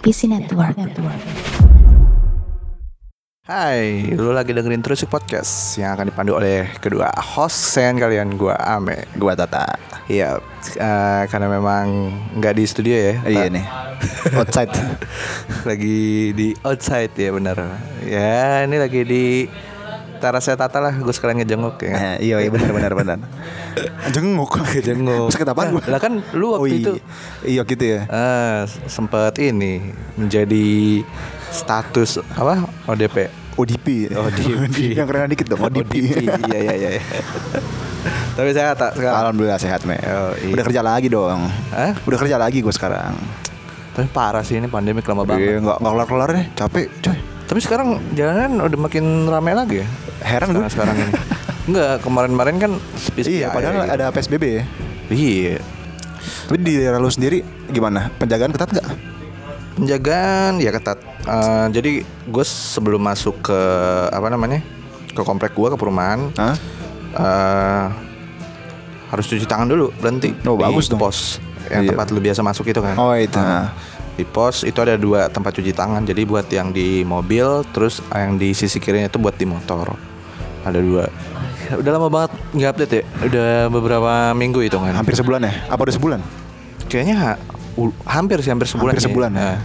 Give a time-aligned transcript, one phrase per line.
[0.00, 0.80] IPC Network.
[3.44, 8.56] Hai, lu lagi dengerin terus podcast yang akan dipandu oleh kedua host sen kalian, gua
[8.56, 9.04] Ame.
[9.20, 9.76] Gua Tata.
[10.08, 10.40] Iya,
[10.80, 13.14] eh, karena memang nggak di studio ya.
[13.28, 13.66] Iya Ta- nih.
[14.40, 14.72] Outside.
[15.68, 17.60] lagi di outside ya benar.
[18.00, 19.24] Ya, ini lagi di
[20.20, 21.92] Tarasnya Tata lah, gue sekalian ngejenguk ya.
[22.14, 23.18] Eh, iya iya benar benar benar.
[24.14, 24.52] Jenguk.
[24.86, 25.32] Jenguk.
[25.32, 25.82] Sakit apaan gua?
[25.88, 26.76] Lah kan lu waktu Oh, iya.
[26.76, 26.92] itu
[27.42, 28.00] Iya gitu ya.
[28.04, 29.80] eh sempat ini
[30.14, 31.00] menjadi
[31.48, 33.32] status apa ODP.
[33.56, 33.86] ODP.
[34.10, 34.78] ODP.
[35.00, 35.60] Yang keren dikit dong.
[35.62, 35.92] ODP.
[36.20, 36.90] Iya iya iya.
[36.94, 37.02] iya.
[38.32, 39.16] Tapi saya tak sekarang.
[39.26, 39.96] Alhamdulillah sehat me.
[39.98, 40.52] Oh, iya.
[40.52, 41.48] Udah kerja lagi dong.
[41.70, 41.92] Hah?
[42.04, 43.16] Udah kerja lagi gue sekarang.
[43.90, 45.28] Tapi parah sih ini pandemi lama Iya
[45.58, 45.60] banget.
[45.60, 46.46] nggak nggak kelar kelar deh.
[46.54, 47.18] Capek coy.
[47.50, 49.86] Tapi sekarang jalanan udah makin ramai lagi ya.
[50.22, 50.62] Heran gue.
[50.70, 51.12] sekarang, ini.
[51.66, 53.90] Enggak, kemarin-kemarin kan sepi-sepi Iya aja padahal gitu.
[53.90, 54.64] ada PSBB ya.
[55.10, 55.56] Iya.
[56.46, 58.06] Tapi di daerah lu sendiri gimana?
[58.14, 58.86] Penjagaan ketat nggak?
[59.76, 60.98] Penjagaan ya ketat.
[61.20, 63.60] Eh, jadi gue sebelum masuk ke
[64.08, 64.62] apa namanya?
[65.10, 66.54] ke komplek gua ke perumahan Hah?
[67.10, 67.84] eh
[69.10, 71.02] harus cuci tangan dulu berhenti Oh, di bagus dong.
[71.02, 71.90] pos yang Iya.
[71.90, 73.34] tempat lu biasa masuk itu kan Oh, itu.
[73.34, 73.74] Nah,
[74.20, 78.36] di pos itu ada dua tempat cuci tangan jadi buat yang di mobil terus yang
[78.36, 79.96] di sisi kirinya itu buat di motor
[80.60, 81.08] ada dua
[81.70, 85.52] udah lama banget nggak update ya udah beberapa minggu itu kan Hampir sebulan ya?
[85.70, 86.20] Apa udah sebulan?
[86.90, 87.40] kayaknya ha-
[88.04, 89.38] hampir sih hampir sebulan Hampir sebulan, ya.
[89.38, 89.58] Nah,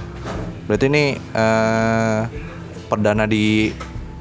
[0.69, 2.19] berarti ini eh,
[2.85, 3.73] perdana di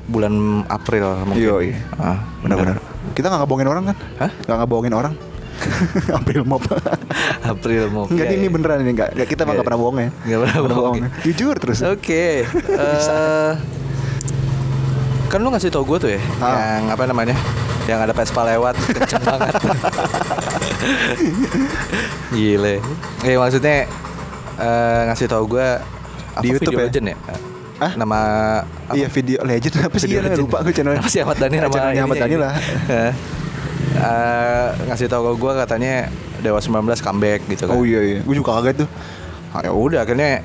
[0.08, 1.76] bulan April mungkin Iya, iya.
[1.96, 2.80] Ah, Benar-benar.
[3.12, 3.96] Kita nggak ngebohongin orang kan?
[4.20, 4.30] Hah?
[4.48, 5.14] Nggak ngebohongin orang.
[6.18, 6.62] April mop.
[7.40, 9.12] April mau Enggak ini beneran ini enggak.
[9.12, 9.52] Enggak kita mah Iya.
[9.54, 10.08] enggak pernah bohong ya.
[10.24, 10.94] Nggak pernah bohong.
[11.22, 11.78] Jujur terus.
[11.82, 12.44] Oke.
[12.84, 13.52] eh,
[15.26, 16.78] kan lu ngasih tau gue tuh ya, Ah.
[16.78, 17.34] yang apa namanya,
[17.84, 19.54] yang ada Vespa lewat kenceng banget.
[22.30, 22.74] Gile.
[23.22, 23.86] Eh maksudnya
[24.56, 25.66] eh, ngasih tau gue
[26.36, 26.86] Di YouTube ya?
[26.86, 27.16] legend ya?
[27.74, 27.92] Hah?
[27.94, 28.18] Nama
[28.62, 28.94] apa?
[28.94, 30.08] Iya video legend apa sih?
[30.08, 30.94] Iya, lupa gue channel.
[30.94, 32.52] Apa sih Ahmad Dhani nama Channelnya Ahmad Dhani lah.
[33.94, 35.94] Eh, eh, ngasih tau ke gue katanya
[36.38, 37.74] Dewa 19 comeback gitu kan.
[37.74, 38.18] Oh iya iya.
[38.20, 38.88] Gue juga kaget tuh.
[39.50, 40.42] Ah, ya udah akhirnya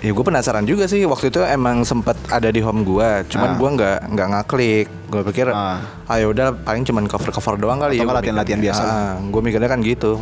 [0.00, 3.56] ya gue penasaran juga sih waktu itu emang sempet ada di home gue cuman Ah.
[3.56, 5.80] gua nggak nggak ngaklik gue pikir Ah.
[6.04, 8.82] ah ya udah paling cuman cover cover doang kali Atau ya nggak latihan-latihan biasa.
[9.24, 10.20] gue mikirnya kan gitu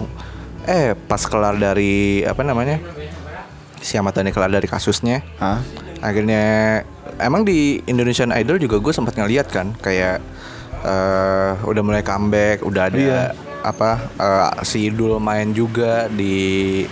[0.62, 2.78] eh pas kelar dari apa namanya
[3.76, 5.58] si Ahmad Dhani kelar dari kasusnya Hah?
[5.98, 6.42] akhirnya
[7.18, 10.22] emang di Indonesian Idol juga gue sempat ngeliat kan kayak
[10.82, 13.22] eh udah mulai comeback udah ada Iya.
[13.62, 16.82] apa eh, si Idul main juga di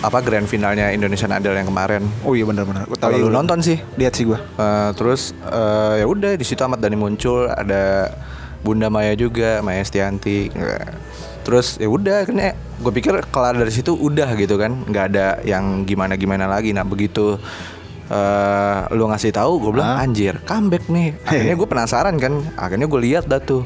[0.00, 2.88] apa grand finalnya Indonesian Idol yang kemarin Oh iya benar-benar.
[2.88, 4.36] Gue lu nonton sih Lihat sih gue.
[4.36, 8.12] Eh, terus eh, ya udah di situ Ahmad Dhani muncul ada
[8.60, 10.52] Bunda Maya juga Maya Estianti
[11.40, 15.88] terus ya udah akhirnya gue pikir kelar dari situ udah gitu kan nggak ada yang
[15.88, 17.40] gimana gimana lagi nah begitu
[18.10, 20.02] eh lu ngasih tahu gue bilang Hah?
[20.02, 23.62] anjir comeback nih akhirnya gue penasaran kan akhirnya gue lihat dah tuh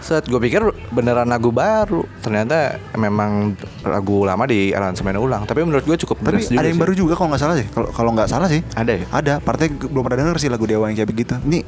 [0.00, 5.84] set gue pikir beneran lagu baru ternyata memang lagu lama di aransemen ulang tapi menurut
[5.84, 6.82] gue cukup Tapi ada yang sih.
[6.82, 7.66] baru juga kalau nggak salah sih.
[7.68, 8.66] Kalau kalau nggak salah sih.
[8.72, 9.04] Ada ya?
[9.12, 9.32] Ada.
[9.38, 11.38] Partai gue belum pernah denger sih lagu Dewa yang kayak begitu.
[11.38, 11.62] Ini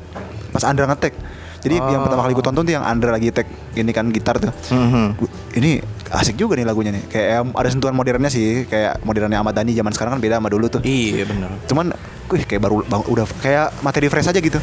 [0.50, 1.14] pas Andra ngetek.
[1.62, 2.04] Jadi yang Oh.
[2.04, 4.50] pertama kali gue tonton tuh yang Andra lagi tek ini kan gitar tuh.
[4.68, 5.14] Mhm.
[5.14, 5.70] Gua- Ini
[6.14, 7.04] asik juga nih lagunya nih.
[7.10, 8.64] Kayak em, ada sentuhan modernnya sih.
[8.70, 10.80] Kayak modernnya Ahmad Dhani zaman sekarang kan beda sama dulu tuh.
[10.86, 11.90] Iya bener Cuman,
[12.30, 14.58] wih kayak baru bang, udah kayak materi fresh aja gitu.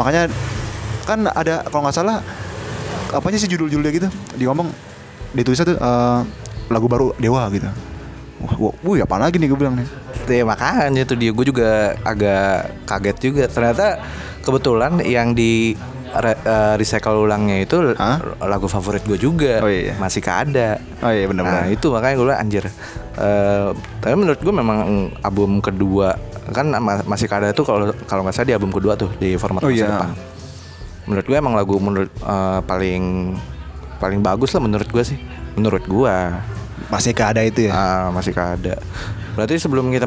[0.00, 0.32] Makanya
[1.04, 2.18] kan ada kalau nggak salah
[3.12, 4.08] apanya sih judul-judulnya gitu.
[4.40, 4.68] Dia ngomong
[5.36, 6.20] ditulisnya tuh eh,
[6.72, 7.68] lagu baru Dewa gitu.
[8.36, 9.88] Wah, wah, wih apa lagi nih gue bilang nih.
[10.26, 14.02] Ya makanya tuh dia gue juga agak kaget juga ternyata
[14.42, 15.78] kebetulan yang di
[16.18, 18.18] re- eh, recycle ulangnya itu Hah?
[18.40, 19.94] lagu favorit gue juga Oh, iya.
[19.96, 20.80] masih keada.
[21.00, 21.62] Oh iya benar-benar.
[21.62, 22.64] Nah itu makanya gue anjir.
[23.16, 23.68] Eh,
[23.98, 24.78] tapi menurut gue memang
[25.20, 26.16] album kedua
[26.46, 29.60] kan ma- masih keada tuh kalau kalau nggak salah di album kedua tuh di format
[29.60, 29.88] Oh, masa iya.
[29.90, 30.10] depan.
[31.04, 33.34] Menurut gue emang lagu menurut eh, paling
[33.96, 35.18] paling bagus lah menurut gue sih.
[35.54, 36.16] Menurut gue.
[36.86, 37.72] Masih keada itu ya.
[37.72, 38.76] Ah, masih ada.
[39.32, 40.06] Berarti sebelum kita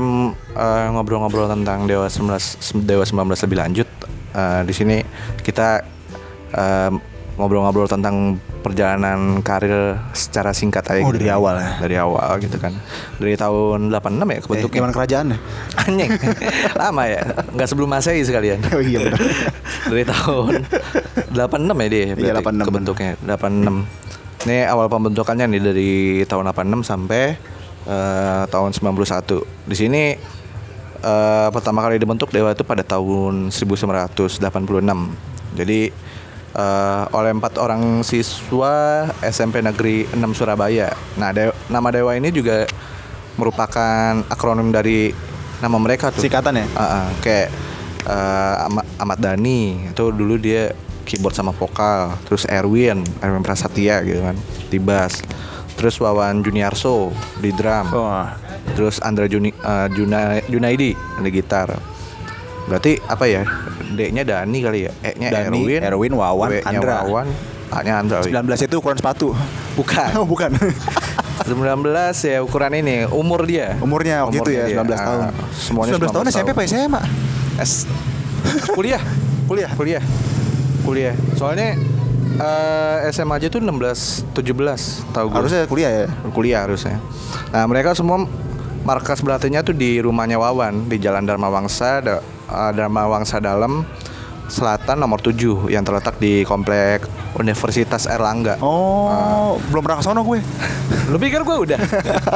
[0.90, 2.40] ngobrol-ngobrol tentang Dewa 19
[2.82, 3.14] Dewa 19
[3.46, 3.88] lebih lanjut
[4.32, 4.98] eh, di sini
[5.40, 5.84] kita
[6.52, 6.92] eh,
[7.36, 11.72] ngobrol-ngobrol tentang perjalanan karir secara singkat aja Oh, gitu dari awal ya?
[11.80, 12.76] Dari awal gitu kan.
[13.16, 13.96] Dari tahun 86
[14.28, 14.78] ya Eh, kebentuknya.
[14.78, 15.38] zaman kerajaan ya.
[15.82, 16.10] Anjing.
[16.76, 17.22] Lama ya.
[17.50, 18.60] Nggak sebelum Masehi sekalian.
[18.70, 19.22] Oh iya benar.
[19.90, 20.54] Dari tahun
[21.32, 21.40] 86
[21.80, 22.68] ya dia Iya, berarti 86.
[22.68, 23.88] kebentuknya 86
[24.40, 25.92] ini awal pembentukannya nih dari
[26.24, 27.36] tahun 86 sampai
[27.86, 30.04] eh, tahun 91 di sini
[30.98, 34.40] eh, pertama kali dibentuk Dewa itu pada tahun 1986
[35.56, 35.80] jadi
[36.52, 42.66] eh, oleh empat orang siswa SMP Negeri 6 Surabaya nah De- nama Dewa ini juga
[43.36, 45.16] merupakan akronim dari
[45.60, 46.24] nama mereka tuh.
[46.24, 46.66] Singkatan ya?
[46.76, 47.48] Ah, ah, kayak
[48.04, 50.76] eh, Ahmad, Ahmad Dhani itu dulu dia
[51.08, 52.16] keyboard sama vokal.
[52.28, 54.36] Terus Erwin, Erwin Prasetya gitu kan
[54.68, 55.24] di bass.
[55.80, 57.88] Terus Wawan Juniarso di drum.
[57.96, 58.36] Wah.
[58.76, 61.72] Terus Andra Juni, eh, Juna- Junaidi di gitar.
[62.70, 63.42] Berarti apa ya?
[63.90, 64.92] D-nya Dani kali ya?
[65.02, 66.98] E-nya Dani, Erwin, Erwin, Wawan, W-nya Andra.
[67.04, 67.28] Wawan,
[67.74, 68.18] A-nya Andra.
[68.22, 68.30] wih.
[68.30, 69.34] 19 itu ukuran sepatu.
[69.74, 70.10] Bukan.
[70.22, 70.54] Oh, bukan.
[71.40, 71.56] 19
[72.30, 73.74] ya ukuran ini umur dia.
[73.82, 74.98] Umurnya waktu itu ya, Umurnya 19 dia.
[75.02, 75.20] tahun.
[75.24, 77.02] Ah, semuanya 19 tahun SMP apa SMA?
[77.58, 77.72] S
[78.76, 79.02] kuliah.
[79.50, 79.72] Kuliah.
[79.74, 80.04] Kuliah.
[80.86, 81.16] Kuliah.
[81.34, 81.80] Soalnya
[82.38, 85.38] eh, SMA aja tuh 16 17 tahu gue.
[85.40, 86.08] Harusnya kuliah ya.
[86.30, 87.02] kuliah harusnya.
[87.50, 88.30] Nah, mereka semua
[88.86, 92.04] markas berlatihnya tuh di rumahnya Wawan di Jalan Dharma Wangsa,
[92.50, 93.86] eh, Dharma Wangsa Dalam
[94.46, 97.06] Selatan nomor 7 yang terletak di komplek
[97.38, 98.58] Universitas Erlangga.
[98.60, 100.42] Oh, belum pernah ke sono gue.
[101.06, 101.78] Lu pikir gue udah?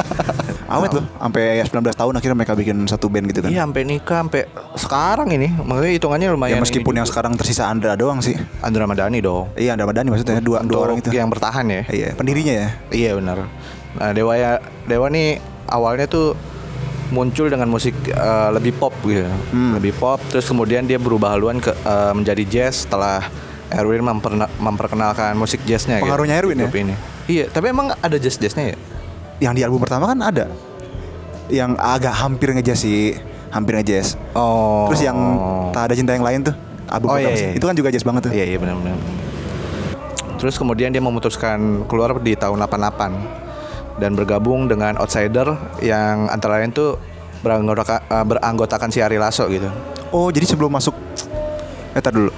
[0.74, 3.50] Awet loh, sampai 19 tahun akhirnya mereka bikin satu band gitu kan.
[3.50, 4.42] Iya, sampai nikah sampai
[4.74, 5.52] sekarang ini.
[5.52, 6.58] Makanya hitungannya Ya lumayan.
[6.58, 7.14] meskipun ini yang juga.
[7.18, 8.38] sekarang tersisa Andra doang sih.
[8.58, 9.50] Andra Madani dong.
[9.54, 11.10] Iya, Andra Madani maksudnya dua, dua orang itu.
[11.10, 11.82] yang bertahan ya.
[11.86, 12.68] Iya, pendirinya ya.
[12.90, 13.38] Iya benar.
[13.94, 16.38] Nah Dewa ya Dewa nih awalnya tuh
[17.14, 19.78] muncul dengan musik eh, lebih pop gitu, Hmm.
[19.78, 20.18] lebih pop.
[20.26, 23.22] Terus kemudian dia berubah haluan ke eh, menjadi jazz setelah
[23.70, 25.98] Erwin memperna- memperkenalkan musik jazznya.
[25.98, 26.70] gitu, Pengaruhnya Erwin di ya?
[26.70, 26.94] Ini.
[27.24, 28.78] Iya, tapi emang ada jazz jazznya ya?
[29.40, 30.46] Yang di album pertama kan ada.
[31.46, 33.14] Yang agak hampir ngejazz sih,
[33.48, 34.14] hampir ngejazz.
[34.32, 34.86] Oh.
[34.90, 35.18] Terus yang
[35.70, 36.54] tak ada cinta yang lain tuh,
[36.86, 37.48] album Oh, pertama iya, sih.
[37.50, 37.56] iya.
[37.56, 38.32] Itu kan juga jazz banget tuh.
[38.32, 38.94] Iya iya benar-benar.
[40.34, 43.43] Terus kemudian dia memutuskan keluar di tahun 88
[43.96, 46.98] dan bergabung dengan Outsider yang antara lain tuh
[47.40, 49.68] beranggota, eh, beranggotakan si Ari Lasso gitu.
[50.10, 50.94] Oh, jadi sebelum masuk
[51.90, 52.34] Eh, tar dulu.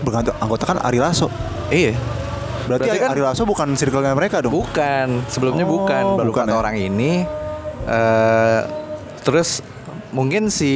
[0.00, 1.28] Bergantung anggota kan Ari Lasso.
[1.68, 1.92] Iya.
[2.64, 4.56] Berarti, Berarti kan- Ari Lasso bukan circle-nya mereka dong.
[4.56, 6.04] Bukan, sebelumnya Oh, bukan.
[6.16, 6.54] Baru bukan ya?
[6.54, 7.28] orang ini.
[7.82, 8.60] eh
[9.20, 9.64] terus
[10.10, 10.72] mungkin si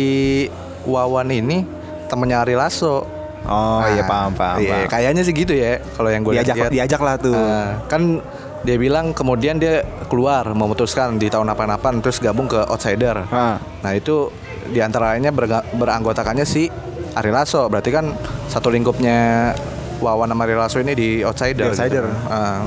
[0.84, 1.64] Wawan ini
[2.06, 3.04] temennya Ari Lasso.
[3.44, 4.56] Oh, Nah, iya paham paham.
[4.58, 4.88] Iya, paham.
[4.88, 5.80] kayaknya sih gitu ya.
[5.94, 6.70] Kalau yang gue diajak lihat.
[6.72, 7.32] diajak lah tuh.
[7.32, 8.24] Nah, kan
[8.64, 13.28] dia bilang kemudian dia keluar memutuskan di tahun 88 terus gabung ke Outsider.
[13.28, 13.60] Ah.
[13.60, 14.32] Nah itu
[14.64, 16.72] di antara lainnya berga- beranggotakannya si
[17.12, 17.68] Ari Lasso.
[17.68, 18.16] Berarti kan
[18.48, 19.52] satu lingkupnya
[20.00, 21.68] Wawan sama Ari Lasso ini di Outsider.
[21.68, 22.04] Di Outsider.
[22.04, 22.26] gitu.
[22.26, 22.64] Ah.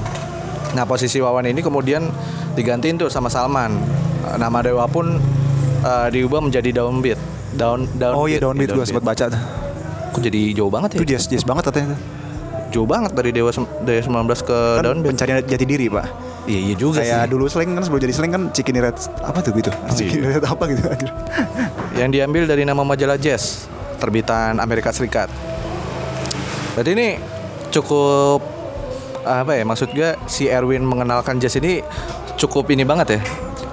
[0.71, 2.05] Nah posisi Wawan ini kemudian
[2.53, 3.73] digantiin tuh sama Salman.
[4.27, 5.17] Nama Dewa pun
[5.81, 7.17] eh, diubah menjadi Downbeat.
[7.57, 9.41] Down, down Oh iya downbeat gue sempat baca tuh.
[10.13, 10.97] Kok jadi jauh banget ya?
[11.01, 11.97] Itu jazz jazz banget katanya.
[12.67, 14.07] Jauh banget dari Dewa Dewa 19
[14.41, 15.09] ke Kan Downbeat.
[15.13, 16.05] pencarian jati diri, Pak.
[16.45, 17.29] Iya iya juga Kayak sih.
[17.29, 19.71] dulu slang kan sebelum jadi slang kan Cikini Red apa tuh gitu.
[19.89, 20.79] Cikini Red apa gitu.
[21.93, 23.67] Yang diambil dari nama majalah Jazz
[23.97, 25.27] terbitan Amerika Serikat.
[26.71, 27.07] Berarti ini
[27.69, 28.39] cukup
[29.21, 31.83] apa ya maksud gue si Erwin mengenalkan jazz ini
[32.35, 33.21] cukup ini banget ya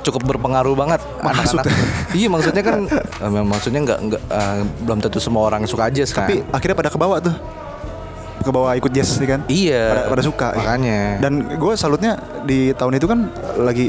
[0.03, 1.65] cukup berpengaruh banget Maksud- anak-anak
[2.11, 2.91] iya maksudnya kan
[3.23, 6.91] eh, maksudnya nggak nggak eh, belum tentu semua orang suka jazz kan Tapi akhirnya pada
[6.91, 7.35] kebawa tuh.
[8.45, 9.41] Kebawa ikut jazz sih kan.
[9.49, 10.49] iya Pada, pada suka.
[10.53, 10.59] ya.
[10.61, 13.89] makanya Dan gue salutnya di tahun itu kan lagi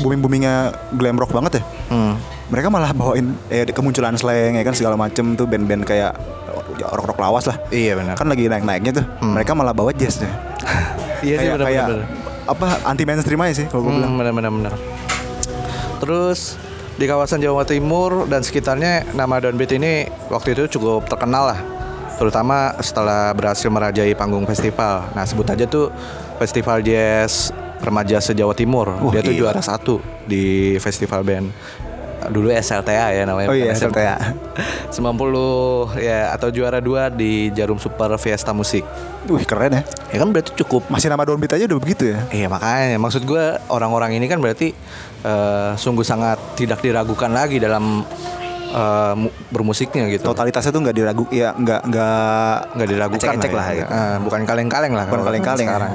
[0.00, 0.54] booming boomingnya
[0.96, 1.62] glam rock banget ya.
[1.92, 2.16] Hmm.
[2.50, 6.16] Mereka malah bawain eh kemunculan slang ya kan segala macem tuh band-band kayak
[6.80, 7.60] rock rock lawas lah.
[7.68, 9.06] iya benar Kan lagi naik naiknya tuh.
[9.20, 10.32] Mereka malah bawa jazz deh.
[11.26, 11.86] iya sih kayak benar kayak
[12.50, 14.16] apa anti mainstream aja sih kalau gue bilang.
[14.16, 14.72] Hmm, benar benar benar.
[16.00, 16.56] Terus
[16.96, 21.60] di kawasan Jawa Timur dan sekitarnya nama Downbeat ini waktu itu cukup terkenal lah.
[22.20, 25.08] Terutama setelah berhasil merajai panggung festival.
[25.16, 25.88] Nah, sebut aja tuh
[26.36, 27.48] Festival Jazz
[27.80, 28.92] Remaja se-Jawa Timur.
[28.92, 29.40] Wah, Dia tuh iya.
[29.40, 31.48] juara satu di festival band.
[32.28, 33.48] Dulu SLTA ya namanya.
[33.48, 34.36] Oh iya, SLTA.
[34.92, 35.00] 90
[36.12, 38.84] ya atau juara dua di Jarum Super Fiesta Musik.
[39.24, 39.82] Wih keren ya.
[40.12, 42.20] Ya kan berarti cukup Masih nama downbeat aja udah begitu ya.
[42.28, 44.76] Iya makanya maksud gue orang-orang ini kan berarti
[45.24, 48.04] eh, sungguh sangat tidak diragukan lagi dalam
[48.70, 50.24] eh, mu- bermusiknya gitu.
[50.24, 53.74] Totalitasnya tuh nggak diragu, ya nggak nggak nggak diragukan Ecek-ecek lah, ya.
[53.76, 53.90] gitu.
[53.90, 55.06] Eh, bukan kaleng-kaleng lah.
[55.06, 55.70] Bukan kaleng-kaleng ya.
[55.70, 55.92] sekarang.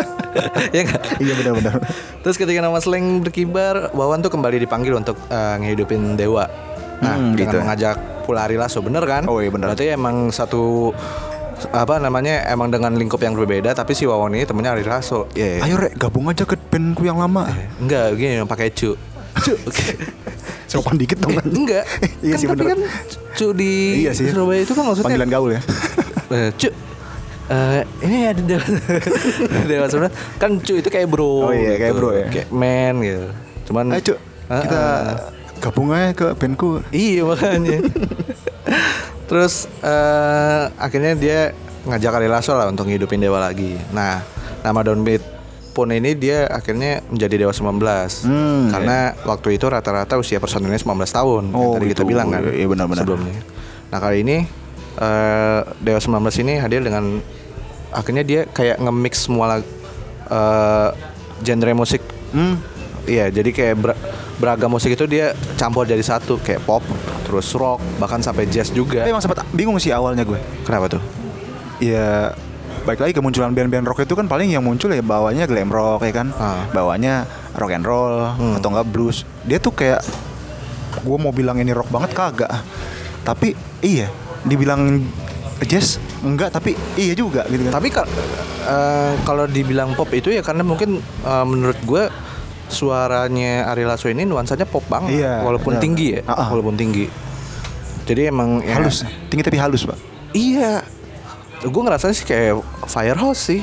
[0.76, 0.82] ya?
[1.18, 1.74] Iya benar-benar.
[2.20, 6.46] Terus ketika nama Slang berkibar, Wawan tuh kembali dipanggil untuk eh, ngehidupin Dewa.
[7.00, 7.56] Nah, Hmm, gitu.
[7.56, 9.24] mengajak Pula Ari Lasso, bener kan?
[9.24, 9.72] Oh, iya, bener.
[9.72, 10.92] Berarti emang satu
[11.72, 15.24] apa namanya emang dengan lingkup yang berbeda tapi si Wawan ini temennya Ari Lasso.
[15.32, 15.60] Iya.
[15.60, 17.48] Ayo rek gabung aja ke bandku yang lama.
[17.76, 18.96] Enggak, gini pakai cu.
[19.34, 19.52] Cu.
[20.70, 21.44] Sopan dikit dong kan.
[21.44, 21.82] Enggak.
[22.22, 22.70] Iya kan sih, tapi bener.
[22.70, 22.80] kan
[23.32, 24.30] cu di Iya sih.
[24.30, 25.60] Surabaya itu kan maksudnya Panggilan gaul ya.
[26.30, 26.68] Eh, cu.
[27.48, 28.62] eh, ini ada dewa
[29.66, 31.98] dewa sebenarnya kan cu itu kayak bro Oh iya, kayak gitu.
[31.98, 32.26] bro ya.
[32.30, 33.26] kayak man gitu
[33.66, 35.16] cuman Ayo cuk, Ah, kita ah.
[35.58, 36.78] gabung aja ke bandku.
[36.90, 37.82] iya makanya
[39.28, 41.40] terus eh, akhirnya dia
[41.82, 44.22] ngajak Ari Lasso lah untuk ngidupin dewa lagi nah
[44.60, 45.22] nama downbeat
[45.80, 47.80] pun ini dia akhirnya menjadi Dewa 19
[48.22, 52.10] Hmm, karena waktu itu rata-rata usia personilnya 19 tahun yang Oh, tadi kita gitu.
[52.10, 53.02] bilang kan Iya, iya, benar-benar.
[53.02, 53.40] sebelumnya.
[53.88, 54.36] Nah kali ini
[54.92, 57.24] eh, Dewa 19 ini hadir dengan
[57.90, 59.72] akhirnya dia kayak nge-mix semua lag-
[60.28, 60.88] eh,
[61.40, 62.60] genre musik Hmm.
[63.02, 63.98] Iya, jadi kayak ber-
[64.36, 66.84] beragam musik itu dia campur jadi satu, kayak pop,
[67.22, 69.00] terus rock, bahkan sampai jazz juga.
[69.00, 70.38] Tapi emang sempat bingung sih awalnya gue.
[70.62, 71.02] Kenapa tuh?
[71.78, 72.36] Ya
[72.90, 76.12] baik lagi kemunculan band-band rock itu kan paling yang muncul ya bawanya glam rock ya
[76.12, 76.66] kan, Ah.
[76.68, 77.22] bawanya
[77.54, 78.58] rock and roll Hmm.
[78.58, 79.22] atau enggak blues.
[79.42, 80.02] Dia tuh kayak
[81.00, 82.50] gue mau bilang ini rock banget kagak.
[83.22, 84.10] Tapi iya,
[84.42, 85.06] dibilang
[85.62, 87.72] jazz enggak tapi iya juga gitu kan.
[87.72, 88.10] Tapi kal-
[88.64, 92.10] eh, kalau dibilang pop itu ya karena mungkin eh, menurut gue
[92.68, 95.82] suaranya Ari Lasso ini nuansanya pop banget, Iya, walaupun benar.
[95.82, 96.48] tinggi ya, Ah, ah.
[96.48, 97.06] walaupun tinggi.
[98.02, 99.98] Jadi emang ya- halus, tinggi tapi halus, Pak.
[100.32, 100.82] Iya,
[101.62, 103.60] gue ngerasa sih kayak Firehouse sih.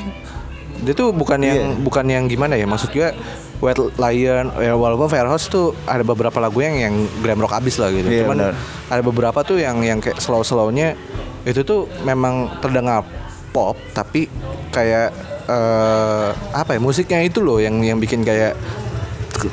[0.78, 1.82] Dia tuh bukan yang Iya.
[1.82, 3.10] bukan yang gimana ya, maksud gue
[3.58, 7.90] White Lion, ya walaupun Firehouse tuh ada beberapa lagu yang yang glam rock abis lah
[7.90, 8.06] gitu.
[8.06, 8.54] Iya, Cuman benar.
[8.86, 10.94] ada beberapa tuh yang yang kayak slow slownya
[11.42, 13.02] itu tuh memang terdengar
[13.50, 14.30] pop tapi
[14.70, 15.10] kayak
[15.48, 18.54] eh, apa ya musiknya itu loh yang yang bikin kayak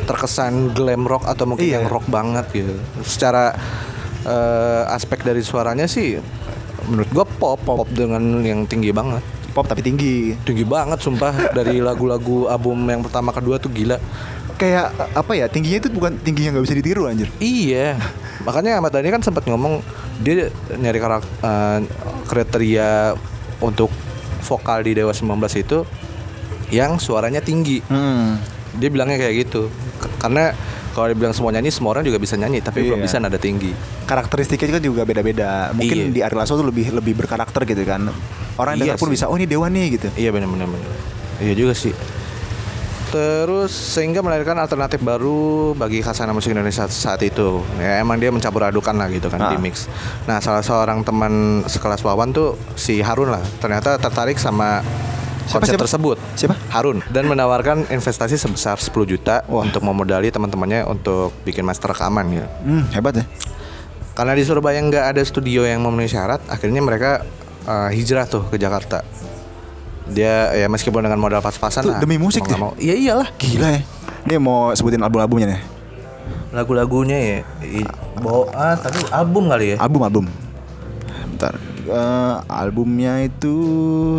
[0.04, 1.82] terkesan glam rock atau mungkin Iya.
[1.82, 2.74] yang rock banget gitu.
[3.02, 3.54] Secara
[4.22, 6.18] eh, aspek dari suaranya sih
[6.90, 9.22] menurut gua pop pop dengan yang tinggi banget.
[9.56, 10.36] Pop tapi tinggi.
[10.44, 13.98] Tinggi banget sumpah dari lagu-lagu album yang pertama kedua tuh gila.
[14.56, 15.48] Kayak apa ya?
[15.52, 17.28] Tingginya itu bukan tinggi yang nggak bisa ditiru anjir.
[17.40, 18.00] Iya.
[18.44, 19.80] Makanya Ahmad Dhani kan sempat ngomong
[20.24, 21.80] dia nyari karak eh,
[22.28, 23.16] kriteria
[23.64, 23.92] untuk
[24.46, 25.26] vokal di Dewa 19
[25.58, 25.84] itu
[26.70, 27.82] yang suaranya tinggi.
[27.88, 28.40] Hmm.
[28.76, 29.72] Dia bilangnya kayak gitu.
[30.20, 30.52] Karena
[30.96, 33.06] kalau dibilang semua nyanyi semua orang juga bisa nyanyi tapi belum Iya.
[33.06, 33.76] bisa nada tinggi.
[34.06, 35.70] karakteristiknya juga beda-beda.
[35.70, 36.14] Mungkin Iya.
[36.14, 38.08] di Ari Lasso tuh lebih lebih berkarakter gitu kan.
[38.56, 40.08] Orang Iya dengar pun bisa, oh ini dewa nih gitu.
[40.16, 40.92] Iya benar-benar benar.
[41.38, 41.92] Iya juga sih.
[43.06, 47.64] Terus sehingga melahirkan alternatif baru bagi khasana musik Indonesia saat itu.
[47.78, 49.52] Ya emang dia mencampur adukan lah gitu kan Ah.
[49.52, 49.88] di mix.
[50.26, 51.32] Nah salah seorang teman
[51.64, 53.44] sekelas Wawan tuh si Harun lah.
[53.58, 54.84] Ternyata tertarik sama
[55.46, 55.84] Siapa, konsep siapa?
[55.86, 56.18] tersebut.
[56.34, 56.56] Siapa?
[56.74, 59.62] Harun dan menawarkan investasi sebesar 10 juta Wah.
[59.62, 62.46] untuk memodali teman-temannya untuk bikin master rekaman ya.
[62.66, 63.26] Hmm, hebat ya.
[64.18, 67.22] Karena di Surabaya nggak ada studio yang memenuhi syarat, akhirnya mereka
[67.68, 69.06] uh, hijrah tuh ke Jakarta.
[70.10, 71.98] Dia ya meskipun dengan modal pas-pasan lah.
[72.02, 72.74] demi musik mau mau.
[72.78, 73.30] Iya iyalah.
[73.38, 73.82] Gila ya.
[74.26, 75.62] Dia mau sebutin album-albumnya nih.
[76.56, 77.38] Lagu-lagunya ya,
[78.18, 79.78] bawa ah, tapi album kali ya.
[79.84, 80.26] Album-album.
[81.36, 81.75] Bentar.
[81.86, 83.56] Eh, albumnya itu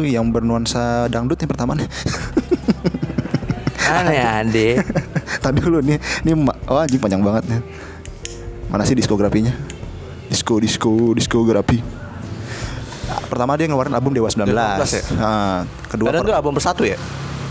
[0.07, 1.89] yang bernuansa dangdut yang pertama nih.
[3.87, 4.69] Aneh ade.
[5.43, 6.33] Tadi dulu nih, ini
[6.67, 7.61] oh anjing panjang banget nih.
[8.71, 9.55] Mana sih diskografinya?
[10.27, 11.79] Disco, disco, diskografi.
[13.07, 14.47] Nah, pertama dia ngeluarin album Dewa 19.
[14.47, 15.03] Dewa 19 ya?
[15.15, 16.99] Nah, kedua Padahal per- itu album persatu ya?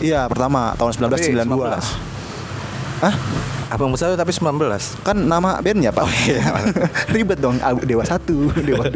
[0.03, 1.07] Iya, pertama tahun 1992.
[1.07, 3.03] Tapi 19.
[3.03, 3.13] Hah?
[3.75, 4.55] Album persatu tapi 19.
[5.03, 6.41] Kan nama bandnya Pak Oh, iya.
[7.07, 8.23] Ribet dong Dewa 1
[8.67, 8.95] Dewa 2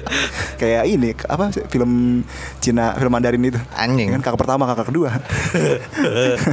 [0.60, 2.20] Kayak ini Apa sih, Film
[2.58, 4.12] Cina Film Mandarin itu Anjing.
[4.12, 5.16] Kan kakak pertama kakak kedua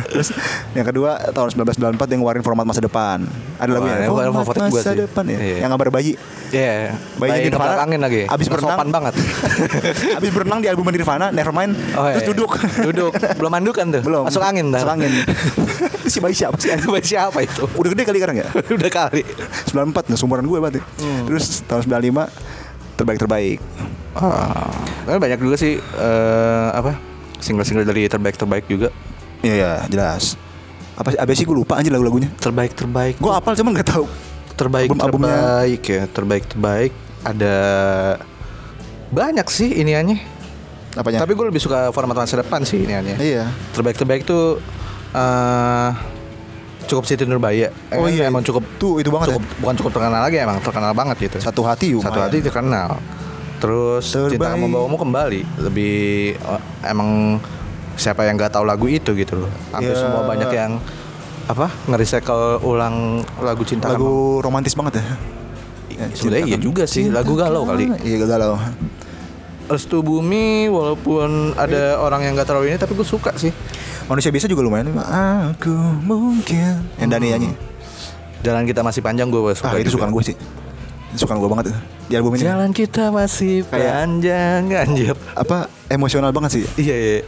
[0.08, 0.32] Terus
[0.72, 1.76] yang kedua Tahun 1994
[2.08, 4.98] Yang ngeluarin format masa depan Ada lagunya yang Format gua masa sih.
[4.98, 5.58] depan ya Iya.
[5.62, 6.12] Yang gambar bayi
[6.48, 6.96] Iya.
[7.18, 8.24] Bayi Bayi Nirvana, angin lagi.
[8.24, 8.72] abis berenang.
[8.72, 9.14] sopan banget.
[10.16, 12.30] Abis berenang di album Nirvana Nevermind Oh, Terus iya.
[12.32, 13.12] duduk Duduk.
[13.36, 14.02] Belum mandukan tuh.
[14.02, 14.80] Belum Masuk angin dah.
[14.80, 15.12] Masuk angin
[16.08, 16.72] Itu si bayi siapa sih?
[16.88, 17.68] Bayi siapa itu?
[17.76, 18.48] Udah gede kali sekarang ya
[18.80, 19.28] Udah kali.
[19.68, 21.28] 94 nggak seumuran gue berarti Hmm.
[21.28, 23.60] Terus tahun 95 Terbaik-terbaik
[24.16, 24.72] Ah,
[25.06, 26.96] kan banyak juga sih eh, apa
[27.38, 28.90] single-single dari terbaik-terbaik juga.
[29.44, 30.34] Iya ya jelas.
[30.96, 31.20] Apa sih?
[31.20, 32.32] Abis sih gue lupa aja lagu-lagunya.
[32.34, 33.20] Terbaik-terbaik.
[33.20, 34.08] Gue apal cuman nggak tahu.
[34.58, 35.30] terbaik album-albumnya.
[35.30, 37.56] terbaik ya terbaik terbaik ada
[39.10, 40.18] banyak sih iniannya
[40.98, 41.22] Apanya?
[41.22, 43.46] tapi gue lebih suka format masa depan sih iniannya iya.
[43.72, 44.58] terbaik terbaik tuh
[45.10, 45.90] eh
[46.86, 48.26] cukup Siti Nurbaya Oh Emang- iya.
[48.26, 51.44] emang cukup Tuh itu banget cukup bukan cukup terkenal lagi emang terkenal banget gitu ya.
[51.44, 52.02] Satu hati yuk.
[52.02, 53.00] satu hati terkenal
[53.58, 54.62] terus cinta Terbaik.
[54.62, 55.98] membawamu kembali lebih
[56.36, 57.42] eh, emang
[57.94, 59.98] siapa yang nggak tahu lagu itu gitu loh hampir Ya.
[59.98, 60.78] semua banyak yang
[61.48, 62.96] apa nge-recycle ulang
[63.40, 63.96] lagu cinta Kamu.
[63.98, 65.06] Lagu romantis banget ya.
[65.90, 67.72] Ya, Sebenarnya iya cinta juga kamu, sih, cinta lagu galau kamu.
[67.72, 67.84] kali.
[68.06, 68.54] Iya galau.
[69.66, 73.50] Restu Bumi walaupun ada orang yang gak terlalu ini tapi gue suka sih.
[74.08, 74.88] Manusia biasa juga lumayan.
[75.52, 75.72] Aku
[76.02, 76.80] mungkin.
[76.96, 77.50] Yang Dani nyanyi.
[78.40, 79.68] Jalan kita masih panjang gue suka.
[79.70, 80.36] Ah itu sukaan gue sih.
[81.14, 81.76] Sukaan gue banget
[82.08, 82.48] di album ini.
[82.48, 85.16] Jalan kita masih Kayak- panjang anjir.
[85.34, 86.64] Apa emosional banget sih.
[86.78, 87.20] Iya iya.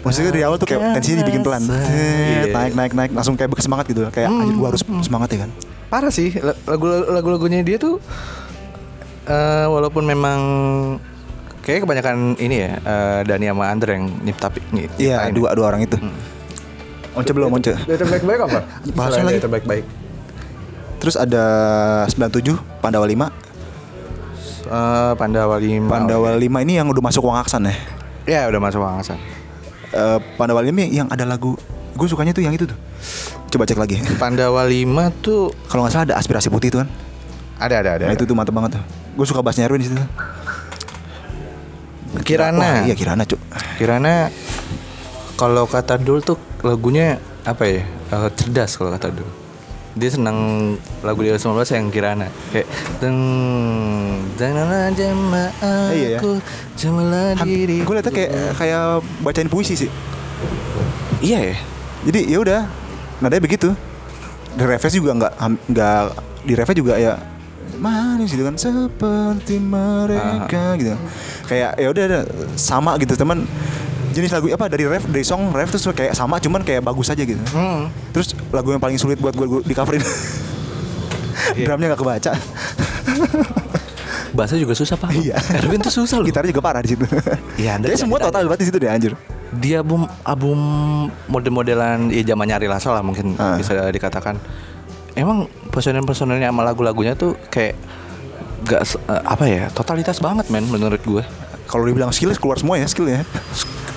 [0.00, 1.66] Maksudnya dari awal tuh kayak tensinya dibikin pelan.
[1.66, 2.48] Iya.
[2.48, 4.06] Naik naik naik langsung kayak bersemangat gitu.
[4.08, 5.50] Kayak anjir gue harus semangat ya kan.
[5.86, 8.00] Parah sih la- lagu lagu-lagunya dia tuh
[9.26, 10.40] eh, walaupun memang
[11.66, 14.48] kayak kebanyakan ini ya eh, Dani sama Andre yang nyipta
[15.02, 15.98] Iya, dua dua orang itu.
[17.16, 17.74] Once belum Once.
[17.74, 18.60] Dia terbaik-baik apa?
[18.94, 19.42] Bahasa lagi.
[19.42, 19.84] terbaik-baik.
[21.02, 21.44] Terus ada
[22.08, 23.26] 97 Pandawa 5.
[24.66, 25.90] Eh, Pandawa 5.
[25.90, 27.74] Pandawa 5 ini yang udah masuk Wang Aksan ya.
[28.26, 29.18] Ya udah masuk Wangasan.
[29.94, 31.54] Eh, Pandawa 5 yang ada lagu
[31.96, 32.76] gue sukanya tuh yang itu tuh.
[33.54, 33.96] Coba cek lagi.
[34.20, 36.88] Pandawa 5 tuh Kalau nggak salah ada aspirasi putih tuh kan.
[37.56, 38.04] ada ada ada.
[38.04, 38.82] Nah, itu tuh mantep banget tuh.
[39.16, 39.96] Gue suka bassnya Erwin di situ.
[42.22, 42.60] Kirana.
[42.60, 43.40] Wah, iya Kirana, Cuk.
[43.80, 44.30] Kirana
[45.36, 47.82] kalau kata Dul tuh lagunya apa ya?
[47.84, 49.28] Eh, cerdas kalau kata Dul.
[49.96, 50.36] Dia senang
[51.00, 52.68] lagu dia 19 yang Kirana kayak
[53.00, 53.16] deng
[54.36, 55.48] jangan jama
[55.88, 56.18] Iya ya.
[56.20, 56.36] aku
[56.76, 57.80] jamalah diri.
[57.80, 58.30] Gue liatnya kayak
[58.60, 58.84] kayak
[59.24, 59.90] bacain puisi sih.
[61.24, 61.56] Iya ya.
[62.12, 62.60] Jadi ya udah,
[63.24, 63.72] nadanya begitu.
[64.52, 65.32] Di refnya juga nggak
[65.72, 66.00] nggak
[66.44, 67.16] di refnya juga ya
[67.76, 70.94] manis gitu kan seperti mereka gitu.
[71.44, 72.04] Kayak ya udah
[72.54, 73.44] sama gitu teman.
[74.10, 77.20] Jenis lagu apa dari ref dari song ref terus kayak sama cuman kayak bagus aja
[77.20, 77.40] gitu.
[77.52, 77.92] Hmm.
[78.10, 80.00] Terus lagu yang paling sulit buat gue di coverin.
[81.52, 81.68] Iya.
[81.68, 82.32] Drumnya nggak kebaca.
[84.32, 85.12] Bahasa juga susah pak.
[85.12, 85.36] Iya.
[85.56, 86.26] Erwin tuh susah loh.
[86.26, 87.04] Gitarnya juga parah di situ.
[87.56, 89.12] Iya, Anda- Jadi semua Anda- total berarti di situ deh anjir.
[89.56, 90.58] Dia album album
[91.30, 93.56] model-modelan ya zamannya Ari Lasso lah mungkin Ah.
[93.56, 94.36] bisa dikatakan.
[95.16, 97.76] Emang personel-personelnya sama lagu-lagunya tuh kayak
[98.64, 101.20] gak se- eh, apa ya totalitas banget men menurut gue.
[101.66, 103.26] Kalau dibilang skill keluar semua ya skillnya.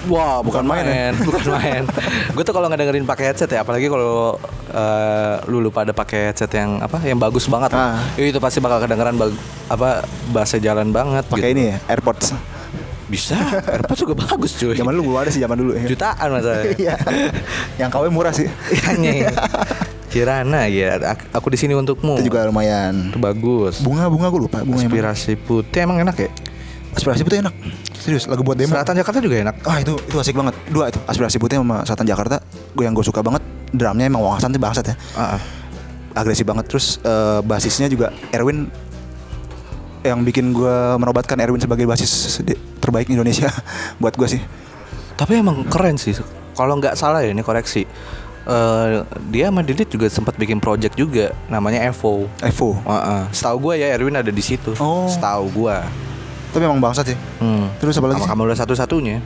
[0.07, 1.21] Wah bukan, Bukan main main, ya?
[1.27, 1.83] bukan main.
[2.29, 4.36] gue tuh kalau nggak dengerin pakai headset ya, apalagi kalau
[4.69, 7.71] eh, lu lupa ada pakai headset yang apa, yang bagus banget.
[7.71, 8.00] Ah.
[8.15, 11.24] Itu pasti bakal kedengeran bag- apa bahasa jalan banget.
[11.24, 11.55] Pakai gitu.
[11.55, 12.31] ini ya, AirPods.
[13.05, 14.74] Bisa, AirPods juga bagus cuy.
[14.74, 15.86] Zaman dulu gua ada sih zaman dulu ya.
[15.86, 16.74] Jutaan masalahnya.
[16.81, 16.95] Iya.
[17.77, 18.48] Yang KW murah sih.
[18.83, 19.29] Anjing.
[20.10, 22.18] Kirana ya, ak- aku di sini untukmu.
[22.18, 23.13] Itu juga lumayan.
[23.13, 23.78] Itu bagus.
[23.80, 24.82] Bunga-bunga gue lupa bunga.
[24.82, 26.30] Aspirasi putih emang enak ya?
[26.92, 27.54] Aspirasi putih enak.
[27.94, 28.74] Serius, lagu buat demo.
[28.74, 29.56] Selatan Jakarta juga enak.
[29.63, 30.58] Ah itu itu asik banget.
[30.68, 30.98] Dua itu.
[31.06, 32.42] Aspirasi putih sama Selatan Jakarta.
[32.74, 33.46] Gue yang gue suka banget.
[33.70, 34.96] Drumnya emang Wang Hasan tuh bangsat ya.
[35.13, 35.42] Ah, ah.
[36.18, 36.66] Agresif banget.
[36.66, 38.66] Terus eh, basisnya juga Erwin
[40.01, 42.39] yang bikin gue menobatkan Erwin sebagai basis
[42.80, 43.52] terbaik Indonesia
[44.02, 44.41] buat gue sih.
[45.13, 46.15] Tapi emang keren sih.
[46.56, 47.84] Kalau nggak salah ya ini koreksi.
[48.49, 52.25] Eh, dia sama Didit juga sempat bikin project juga namanya Evo.
[52.41, 52.81] Evo.
[52.81, 53.29] Heeh.
[53.29, 54.73] Setahu gue ya Erwin ada di situ.
[54.81, 55.05] Oh.
[55.05, 55.77] Setahu gue.
[56.49, 57.17] Tapi emang bangsat ya.
[57.38, 57.69] Hmm.
[57.77, 58.31] Terus apa lagi Sama sih?
[58.33, 59.17] kamu udah satu-satunya.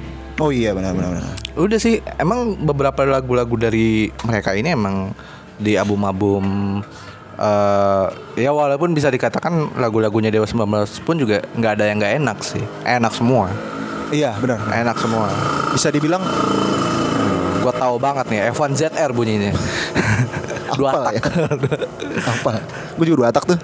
[0.43, 1.33] Oh iya benar benar benar.
[1.55, 5.15] Udah sih, emang beberapa lagu-lagu dari mereka ini emang
[5.55, 6.43] di album-album
[7.33, 8.07] eh
[8.37, 10.69] ya walaupun bisa dikatakan lagu-lagunya Dewa 19
[11.01, 12.61] pun juga nggak ada yang nggak enak sih.
[12.83, 13.47] Enak semua.
[14.11, 14.59] Iya benar.
[14.67, 15.31] Enak semua.
[15.71, 16.21] Bisa dibilang
[17.63, 19.51] Gua tahu banget nih F1 ZR bunyinya.
[20.73, 21.13] Dua apa tak.
[21.13, 21.21] ya?
[22.25, 22.51] apa?
[22.93, 23.57] Gue juga dua tak tuh.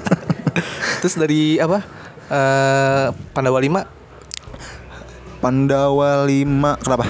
[1.00, 1.80] Terus dari apa?
[2.28, 6.44] Eh Pandawa 5 Pandawa 5
[6.78, 7.06] kenapa?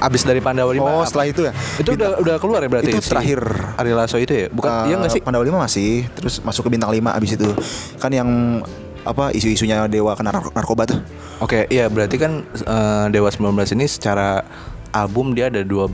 [0.00, 1.04] abis dari Pandawa 5 Oh, apa?
[1.04, 1.52] setelah itu ya.
[1.76, 3.44] Itu udah udah keluar ya berarti Itu si terakhir.
[3.76, 6.70] Ari Lasso itu ya bukan Eh, iya nggak sih Pandawa 5 masih, terus masuk ke
[6.72, 7.48] bintang 5 abis itu.
[8.00, 8.28] Kan yang
[9.00, 11.04] apa isu-isunya dewa kena narko- narkoba tuh.
[11.38, 14.40] Oke, iya berarti kan eh, Dewa 19 ini secara
[14.90, 15.90] album dia ada 12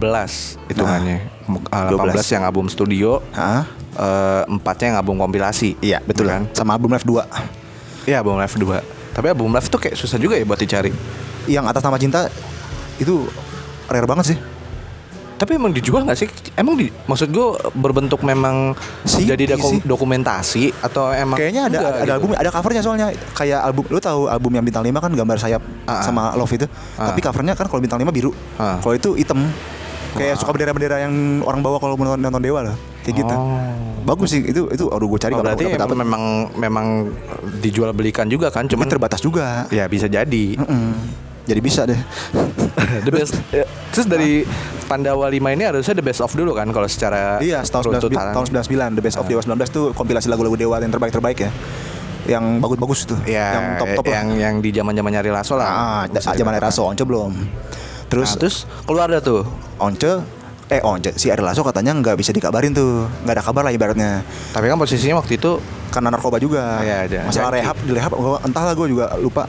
[0.69, 1.19] hitungannya.
[1.23, 3.63] Nah, Uh, 18 yang album studio, Hah?
[3.95, 5.79] eh, empatnya yang album kompilasi.
[5.79, 6.51] Iya, betul kan?
[6.51, 7.23] Sama album Live 2.
[8.03, 8.83] Iya, album live 2.
[9.15, 10.91] Tapi album live tuh kayak susah juga ya buat dicari.
[11.47, 12.21] Yang atas nama cinta
[12.99, 13.31] itu
[13.87, 14.39] rare banget sih.
[15.37, 16.29] Tapi emang dijual nggak sih?
[16.55, 18.73] Emang di, maksud gue berbentuk memang
[19.05, 19.81] CD jadi doku- sih.
[19.81, 22.15] dokumentasi atau emang Kayaknya ada enggak ada gitu?
[22.15, 25.63] album ada covernya soalnya kayak album lu tahu album yang bintang 5 kan gambar sayap
[25.85, 26.03] Ah, ah.
[26.03, 26.65] sama love itu.
[26.97, 27.09] Ah.
[27.09, 28.33] Tapi covernya kan kalau bintang 5 biru.
[28.57, 28.81] Ah.
[28.81, 29.45] Kalau itu hitam.
[30.15, 32.77] Kayak suka bendera-bendera yang orang bawa kalau menonton, nonton Dewa lah.
[33.03, 33.35] Kayak gitu.
[33.37, 33.61] Oh.
[34.07, 35.97] Bagus sih itu itu aduh gue cari Oh, berarti dapet- dapet.
[35.99, 36.23] memang
[36.57, 36.87] memang
[37.61, 39.69] dijual belikan juga kan, Cuman cuman terbatas juga.
[39.69, 40.57] ya bisa jadi.
[40.57, 41.26] Mm-mm.
[41.47, 41.97] Jadi bisa deh.
[43.07, 43.39] the best.
[43.51, 44.45] eh, Terus dari
[44.85, 48.27] Pandawa 5 ini harusnya the best of dulu kan kalau secara Iya, tahun 99, runtutan.
[48.35, 48.47] tahun
[48.93, 51.51] 99 The Best of Dewa 19 tuh kompilasi lagu-lagu Dewa yang terbaik-terbaik ya.
[52.27, 53.19] Yang bagus-bagus tuh.
[53.25, 54.15] Ya, yang top-top lah.
[54.21, 55.71] yang yang di zaman-zaman nyari Lasso lah.
[55.71, 56.93] Ah, zaman dikatakan.
[56.93, 57.33] Once belum.
[58.07, 59.47] Terus, Nah, terus keluar dah tuh.
[59.79, 60.03] Once
[60.67, 63.07] eh Once si Ari Lasso katanya nggak bisa dikabarin tuh.
[63.23, 64.27] nggak ada kabar lah ibaratnya.
[64.51, 66.83] Tapi kan posisinya waktu itu Karena narkoba juga.
[66.83, 67.19] Iya, ada.
[67.25, 67.95] Masalah Janji.
[67.95, 69.47] rehab, gua- entahlah gue juga lupa.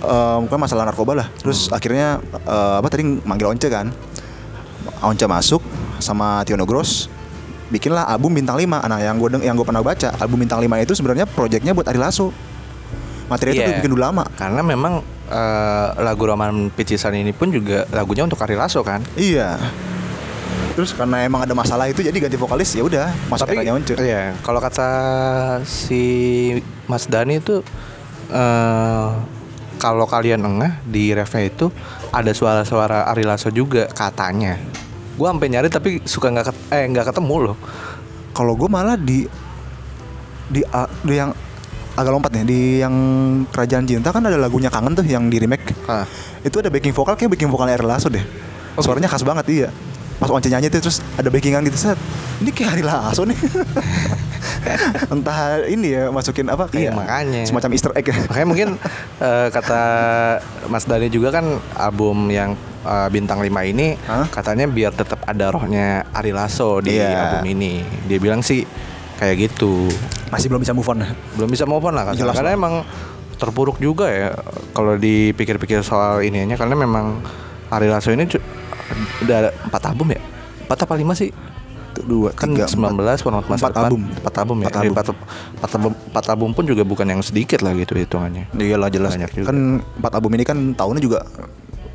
[0.00, 1.26] Eh, Mungkin masalah narkoba lah.
[1.36, 1.76] Terus Hmm.
[1.76, 2.06] akhirnya
[2.40, 3.90] eh, apa tadi manggil Once kan.
[5.02, 5.60] Once masuk
[5.98, 7.10] sama Tiono Gross
[7.66, 10.94] bikinlah album bintang 5 nah yang gue yang gue pernah baca album bintang 5 itu
[10.94, 12.30] sebenarnya proyeknya buat Ari Lasso
[13.26, 13.82] materi itu Iya.
[13.82, 18.54] bikin dulu lama karena memang eh, lagu Roman Picisan ini pun juga lagunya untuk Ari
[18.54, 19.02] Lasso kan.
[19.18, 19.58] iya
[20.76, 23.96] terus karena emang ada masalah itu jadi ganti vokalis ya udah masuk Tapi eranya Once
[23.96, 24.88] iya, kalau kata
[25.64, 26.04] si
[26.84, 27.64] Mas Dani itu
[28.28, 29.08] eh
[29.76, 31.68] kalau kalian engah di refnya itu
[32.10, 34.56] ada suara-suara Ari Lasso juga katanya.
[35.16, 37.56] Gue sampai nyari tapi suka nggak ket- eh nggak ketemu loh.
[38.32, 39.28] Kalau gue malah di
[40.48, 40.60] di,
[41.04, 41.32] di yang
[41.96, 42.94] agak lompat nih di yang
[43.48, 45.76] Kerajaan Cinta kan ada lagunya Kangen tuh yang di remake.
[45.88, 46.08] Ah.
[46.40, 48.24] Itu ada backing vokal kayak backing vokal Ari Lasso deh.
[48.76, 49.68] Oh, Suaranya khas banget iya.
[50.16, 51.98] Pas Once nyanyi tuh terus ada backingan gitu set.
[52.38, 53.36] Ini kayak Ari Lasso nih.
[55.12, 57.42] Entah ini ya masukin apa Iya, kayak makanya.
[57.44, 58.16] semacam Easter egg ya.
[58.24, 58.68] Makanya mungkin
[59.18, 59.82] eh, kata
[60.66, 64.26] Mas Dani juga kan album yang eh, bintang 5 ini Hah?
[64.26, 67.30] katanya biar tetap ada rohnya Ari Lasso di Iya.
[67.30, 67.80] album ini.
[68.06, 68.64] Dia bilang sih
[69.16, 69.86] kayak gitu.
[70.28, 71.04] Masih belum bisa move on.
[71.36, 72.14] Belum bisa move on lah kan.
[72.16, 72.74] Jelas Karena emang
[73.36, 74.32] terpuruk juga ya
[74.72, 77.20] kalau dipikir-pikir soal ininya karena memang
[77.68, 78.24] Ari Lasso ini
[79.20, 80.20] udah 4 album ya?
[80.64, 81.30] 4 apa 5 sih?
[81.98, 84.04] Dua, kan tiga, 19 Penonton Masa Empat album.
[84.04, 84.92] empat album ya Empat Eh, album.
[84.92, 85.06] empat,
[85.56, 89.16] empat album empat album pun juga bukan yang sedikit lah gitu hitungannya Iya lah jelas.
[89.16, 89.46] Banyak juga.
[89.48, 91.24] Kan empat album ini kan tahunnya juga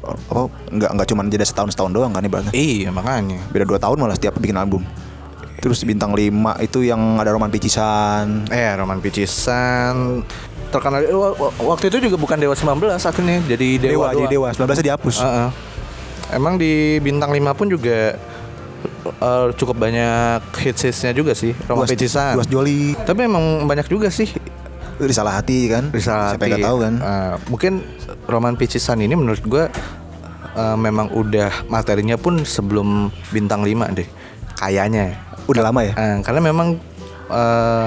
[0.01, 2.49] apa nggak nggak cuma jeda setahun setahun doang kan ibaratnya.
[2.51, 4.81] iya makanya Beda dua tahun malah setiap bikin album.
[5.59, 6.25] Terus bintang 5
[6.59, 8.49] itu yang ada Roman Picisan.
[8.49, 10.25] eh Roman Picisan
[10.67, 14.27] terkenal eh, wa- wa- waktu itu juga bukan Dewa 19 akhirnya jadi Dewa, Dewa, jadi
[14.31, 15.15] Dewa 19 dihapus.
[15.19, 15.49] Heeh.
[16.31, 18.15] Emang di bintang 5 pun juga
[19.03, 22.95] eh, cukup banyak hits hitsnya juga sih Roman Luas- Picisan Luas Joli.
[22.97, 24.27] tapi emang banyak juga sih
[24.93, 25.89] Itu salah hati kan.
[25.89, 26.93] Risal Siapa yang nggak tahu kan.
[26.95, 27.73] Eh, mungkin
[28.25, 29.65] Roman Picisan ini menurut gue
[30.53, 34.05] eh, memang udah materinya pun sebelum bintang 5 deh
[34.55, 35.17] kayaknya
[35.49, 35.93] Udah lama ya.
[35.93, 36.77] Eh, karena memang
[37.27, 37.85] eh,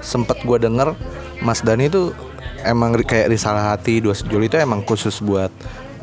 [0.00, 0.96] sempet gue denger
[1.40, 2.16] Mas Dani itu
[2.64, 5.52] emang kayak Risalah Hati Dua Sejoli itu emang khusus buat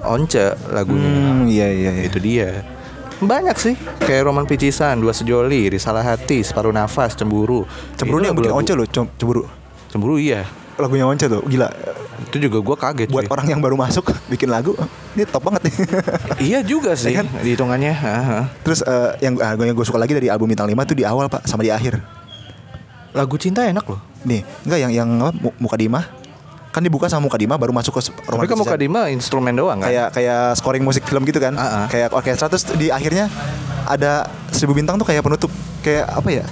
[0.03, 2.03] Once lagunya Hmm, iya iya iya.
[2.05, 2.49] itu dia
[3.17, 8.49] banyak sih kayak Roman Picisan Dua Sejoli Risalah Hati Separuh Nafas Cemburu Cemburu yang bikin
[8.51, 9.45] Once loh, Cem- Cemburu.
[9.87, 10.41] Cemburu iya
[10.73, 11.69] Lagunya Once tuh, gila.
[12.23, 13.31] itu juga gue kaget Buat cuy.
[13.31, 14.73] orang yang baru masuk bikin lagu,
[15.13, 15.73] ini top banget nih.
[16.47, 17.29] Iya juga sih kan?
[17.35, 17.93] dihitungannya.
[17.93, 18.43] Heeh.
[18.61, 21.27] Terus eh, yang ah, yang gue suka lagi dari album bintang 5 tuh di awal
[21.27, 22.01] pak sama di akhir.
[23.11, 24.01] Lagu cinta enak loh.
[24.23, 25.35] Nih, enggak yang yang apa?
[25.35, 26.07] Mu- Mukadimah
[26.71, 28.59] kan dibuka sama Mukadimah baru masuk ke Tapi Roman kan Picisan.
[28.63, 29.87] Mukadimah instrumen doang kan?
[29.87, 31.85] kayak kayak scoring musik film gitu kan ah.
[31.85, 33.27] kayak orkestra terus di akhirnya
[33.85, 36.45] ada seribu bintang tuh kayak penutup kayak apa ya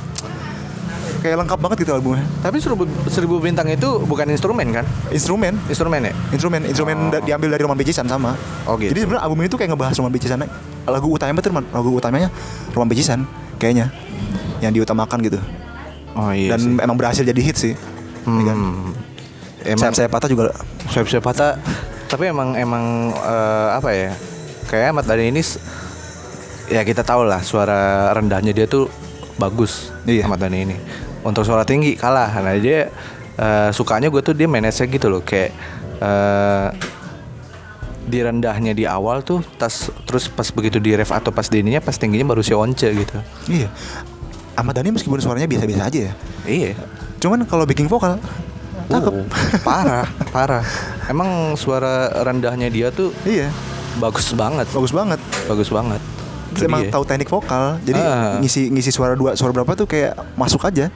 [1.20, 4.88] kayak lengkap banget gitu albumnya Tapi seribu, seribu bintang itu bukan instrumen kan?
[5.10, 6.14] instrumen Instrumen ya?
[6.32, 8.92] instrumen instrumen da- diambil dari Roman Picisan sama Oh, gitu.
[8.92, 10.40] jadi sebenarnya album ini tuh kayak ngebahas Roman Picisan
[10.86, 12.28] lagu utamanya tuh lagu utamanya
[12.72, 13.92] Roman Picisan kayaknya
[14.60, 15.40] yang diutamakan gitu
[16.14, 16.76] Oh iya dan sih.
[16.78, 17.76] emang berhasil jadi hit sih
[18.20, 18.44] Hmm.
[18.44, 18.58] kan?
[19.66, 20.56] Emang saya patah juga
[20.88, 21.60] Swab Patah
[22.10, 24.12] tapi emang emang eh, apa ya?
[24.66, 25.42] Kayak Ahmad Dhani ini
[26.70, 28.90] ya kita tahu lah suara rendahnya dia tuh
[29.38, 30.26] bagus Iya.
[30.26, 30.76] Ahmad Dhani ini.
[31.22, 32.32] Untuk suara tinggi kalah.
[32.40, 32.90] Nah dia
[33.36, 35.52] eh, sukanya gue tuh dia manage gitu loh kayak
[36.00, 36.68] eh,
[38.10, 41.78] di rendahnya di awal tuh tas terus pas begitu di ref atau pas di ininya
[41.78, 43.18] pas tingginya baru si Once gitu.
[43.46, 43.70] iya
[44.58, 46.14] Ahmad Dhani meskipun suaranya biasa-biasa aja ya
[46.50, 46.74] Iya.
[47.22, 48.18] cuman kalau backing vokal
[48.90, 49.26] cakep Uh,
[49.62, 50.64] parah, parah.
[51.06, 53.54] Emang suara rendahnya dia tuh iya
[53.96, 54.66] bagus banget.
[54.70, 56.02] bagus banget Bagus banget.
[56.50, 56.92] Itu emang dia.
[56.92, 58.38] tahu teknik vokal jadi Ah.
[58.38, 60.90] ngisi ngisi suara dua suara berapa tuh kayak masuk aja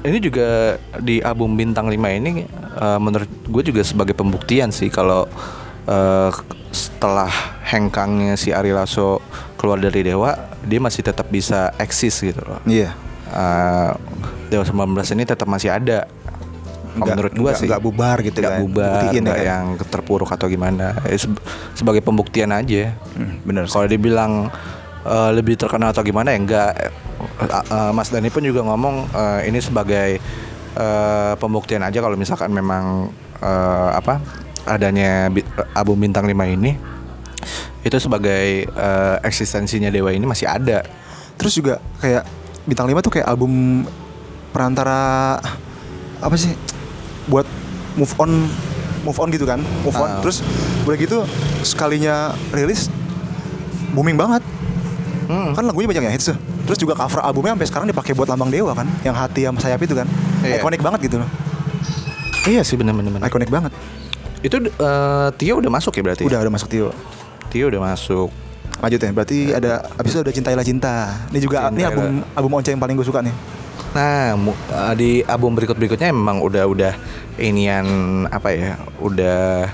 [0.00, 5.24] Ini juga di album Bintang 5 ini eh, menurut gue juga sebagai pembuktian sih kalau
[5.84, 6.30] eh,
[6.68, 7.30] setelah
[7.64, 9.22] hengkangnya si Ari Lasso
[9.54, 12.58] keluar dari Dewa, dia masih tetap bisa eksis gitu loh.
[12.64, 12.92] iya
[13.28, 13.90] Eh,
[14.48, 14.76] Dewa 19
[15.08, 16.04] ini tetap masih ada.
[16.94, 18.60] Kalau menurut gue nggak- sih nggak bubar gitu nggak kan.
[18.60, 19.42] bubar, Buktiin ya kan.
[19.42, 20.86] yang terpuruk atau gimana.
[21.02, 21.40] Eh, se-
[21.72, 22.92] sebagai pembuktian aja.
[23.12, 23.64] Hmm, bener.
[23.66, 24.52] Kalau dibilang
[25.02, 26.70] eh, lebih terkenal atau gimana ya enggak.
[26.76, 26.92] Eh,
[27.48, 30.20] eh, Mas Dani pun juga ngomong eh, ini sebagai
[30.72, 34.20] eh, pembuktian aja kalau misalkan memang eh, apa
[34.62, 35.26] adanya
[35.72, 36.78] album bintang 5 ini
[37.82, 40.86] itu sebagai eh, eksistensinya Dewa ini masih ada.
[41.32, 42.22] terus juga kayak
[42.62, 43.82] bintang 5 tuh kayak album
[44.52, 45.34] perantara
[46.20, 46.54] apa sih
[47.24, 47.46] buat
[47.94, 48.30] move on
[49.02, 50.18] move on gitu kan move on Ah.
[50.18, 50.40] terus
[50.82, 51.22] udah gitu
[51.62, 52.14] sekalinya
[52.50, 52.88] rilis
[53.90, 54.42] booming banget
[55.22, 55.54] Hmm.
[55.54, 58.50] kan lagunya banyak yang hits tuh terus juga cover albumnya sampai sekarang dipakai buat lambang
[58.50, 60.04] dewa kan yang hati sama sayap itu kan
[60.40, 60.58] Iya.
[60.58, 61.28] ikonik banget gitu loh
[62.42, 63.22] Iya sih benar-benar.
[63.22, 63.70] ikonik banget
[64.40, 66.22] Itu eh, Tio udah masuk ya berarti?
[66.22, 66.90] udah udah masuk Tio
[67.48, 68.28] Tio udah masuk.
[68.78, 70.94] lanjut ya berarti ada abis itu ada cintailah cinta
[71.30, 71.88] ini juga ini Cintailah.
[71.88, 73.30] album album Once yang paling gue suka nih
[73.92, 76.92] Nah, eh, di album berikut berikutnya memang udah udah
[77.36, 77.86] inian
[78.26, 78.72] apa ya?
[78.98, 79.68] Udah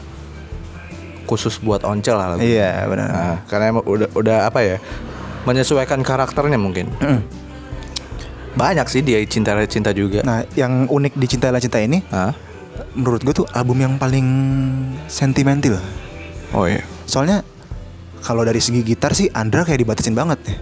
[1.28, 2.40] khusus buat Once lah lagu.
[2.40, 4.76] iya benar Nah, karena emang udah udah apa ya?
[5.44, 6.88] Menyesuaikan karakternya mungkin.
[6.98, 7.20] Mm.
[8.56, 10.24] Banyak sih dia cinta cinta juga.
[10.26, 12.34] nah yang unik di cintailah cinta ini Hah?
[12.98, 14.26] menurut gue tuh album yang paling
[15.06, 15.78] sentimental
[16.50, 16.82] Oh iya.
[17.06, 17.46] soalnya
[18.18, 20.56] kalau dari segi gitar sih Andra kayak dibatasin banget ya.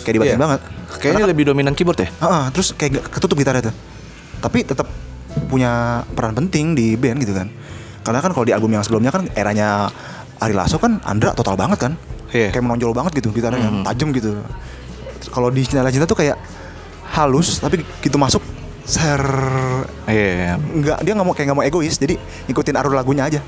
[0.00, 0.44] Kayak dibatasin Iya.
[0.48, 0.60] banget.
[0.98, 2.08] Kayaknya lebih dominan keyboard ya.
[2.10, 3.74] Heeh, terus kayak gak ketutup gitarnya tuh.
[4.38, 4.86] Tapi tetap
[5.46, 5.70] punya
[6.08, 7.48] peran penting di band gitu kan.
[8.00, 9.90] Karena kan kalau di album yang sebelumnya kan eranya
[10.36, 11.92] Ari Lasso kan Andra total banget kan.
[12.30, 12.50] Iya.
[12.50, 13.82] Kayak menonjol banget gitu gitarnya, Mhm.
[13.84, 14.36] tajam gitu.
[15.26, 16.36] Kalau di Cinta Cinta tuh kayak
[17.08, 18.42] halus tapi gitu masuk
[18.82, 19.18] ser
[20.06, 20.58] Iya.
[20.58, 23.40] nggak dia nggak mau kayak nggak mau egois jadi ngikutin arus lagunya aja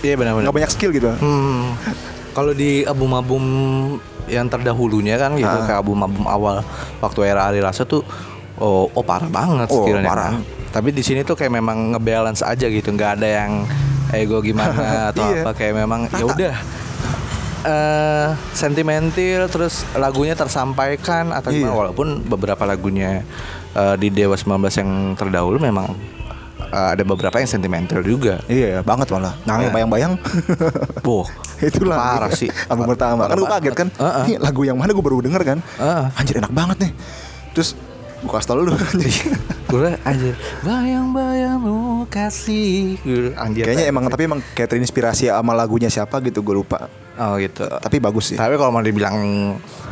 [0.00, 0.44] Iya benar-benar.
[0.44, 1.72] nggak banyak skill gitu Hmm.
[2.36, 3.42] Kalau di album-album
[4.28, 5.64] yang terdahulunya kan gitu Ah.
[5.64, 6.60] kayak album-album awal
[7.00, 8.04] waktu era Ari Lasso tuh
[8.56, 10.04] oh, oh parah banget Oh, skillnya.
[10.04, 10.36] parah.
[10.68, 13.64] Tapi di sini tuh kayak memang ngebalance aja gitu, nggak ada yang
[14.12, 14.76] ego gimana
[15.10, 15.40] atau Iya.
[15.40, 16.54] apa kayak memang ya udah
[17.64, 21.64] eh sentimental terus lagunya tersampaikan atau Iya.
[21.64, 23.26] gimana walaupun beberapa lagunya
[23.72, 24.46] eh, di Dewa 19
[24.76, 25.90] yang terdahulu memang
[26.58, 28.40] eh, ada beberapa yang sentimental juga.
[28.48, 29.34] iya banget malah.
[29.44, 30.12] Nah, yang bayang-bayang.
[31.04, 31.28] Wah,
[31.68, 31.96] itulah.
[31.96, 32.50] Parah sih.
[32.70, 33.28] album pertama.
[33.28, 33.88] Kan gue kaget kan?
[33.96, 34.22] banget.
[34.26, 35.58] ini lagu yang mana gue baru denger kan?
[35.60, 36.04] Heeh.
[36.18, 36.92] anjir enak banget nih.
[37.52, 37.78] Terus
[38.16, 38.72] gue kasih tau lu
[39.70, 40.30] gue aja
[40.64, 42.96] bayang-bayangmu kasih.
[43.36, 47.64] Anjir kayaknya emang tapi emang kayak terinspirasi sama lagunya siapa gitu gue lupa oh gitu.
[47.66, 48.36] Tapi bagus sih.
[48.36, 49.16] Tapi kalau mau dibilang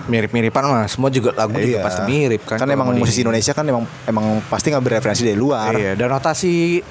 [0.04, 1.82] mirip-miripan mah semua juga lagu juga Iya.
[1.82, 5.34] pasti mirip kan kan emang di- musisi Indonesia kan emang emang pasti ngambil referensi dari
[5.34, 5.72] luar.
[5.72, 6.84] Iya dan notasi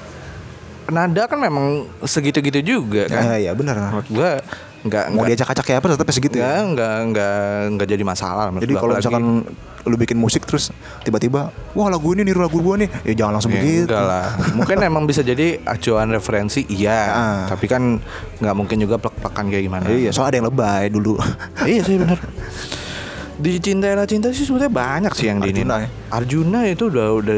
[0.84, 1.66] nada kan memang
[2.00, 3.24] segitu-gitu juga kan.
[3.34, 3.78] Ya, ya benar.
[3.80, 4.30] Menurut gue
[4.84, 6.60] nggak mau nggak diajak acak kayak apa tetap segitu nggak ya?
[6.66, 7.38] Nggak nggak
[7.72, 8.80] nggak jadi masalah Jadi gua.
[8.82, 9.24] kalau misalkan
[9.84, 13.52] lu bikin musik terus tiba-tiba wah lagu ini niru lagu gua nih, ya jangan langsung
[13.52, 13.84] Ya, begitu.
[13.86, 14.26] enggak lah.
[14.58, 17.44] Mungkin emang bisa jadi acuan referensi iya, Ah.
[17.46, 18.00] tapi kan
[18.38, 19.84] nggak mungkin juga plek-plekan kayak gimana.
[19.86, 21.20] Iya, soal ada yang lebay dulu.
[21.68, 22.16] iya sih benar.
[23.34, 25.60] Di Cinta Era Cinta sih sebetulnya banyak sih yang di ini.
[25.60, 25.88] Arjuna ya?
[26.08, 27.36] Arjuna itu udah udah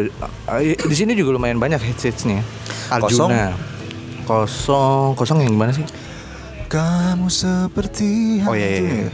[0.61, 2.45] eh, di sini juga lumayan banyak hits hitsnya.
[2.93, 3.57] Arjuna.
[4.23, 5.15] Kosong.
[5.15, 5.87] Kosong yang gimana sih?
[6.67, 9.09] Kamu seperti Oh iya iya.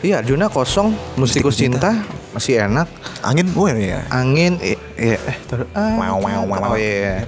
[0.00, 0.04] Iya.
[0.04, 2.88] Iya Arjuna kosong, Mustikus Cinta masih enak.
[3.24, 4.04] Angin, oh iya.
[4.12, 6.70] Angin eh, eh, eh terus ah, Wow, wow, wow, wow.
[6.72, 7.24] oh iya.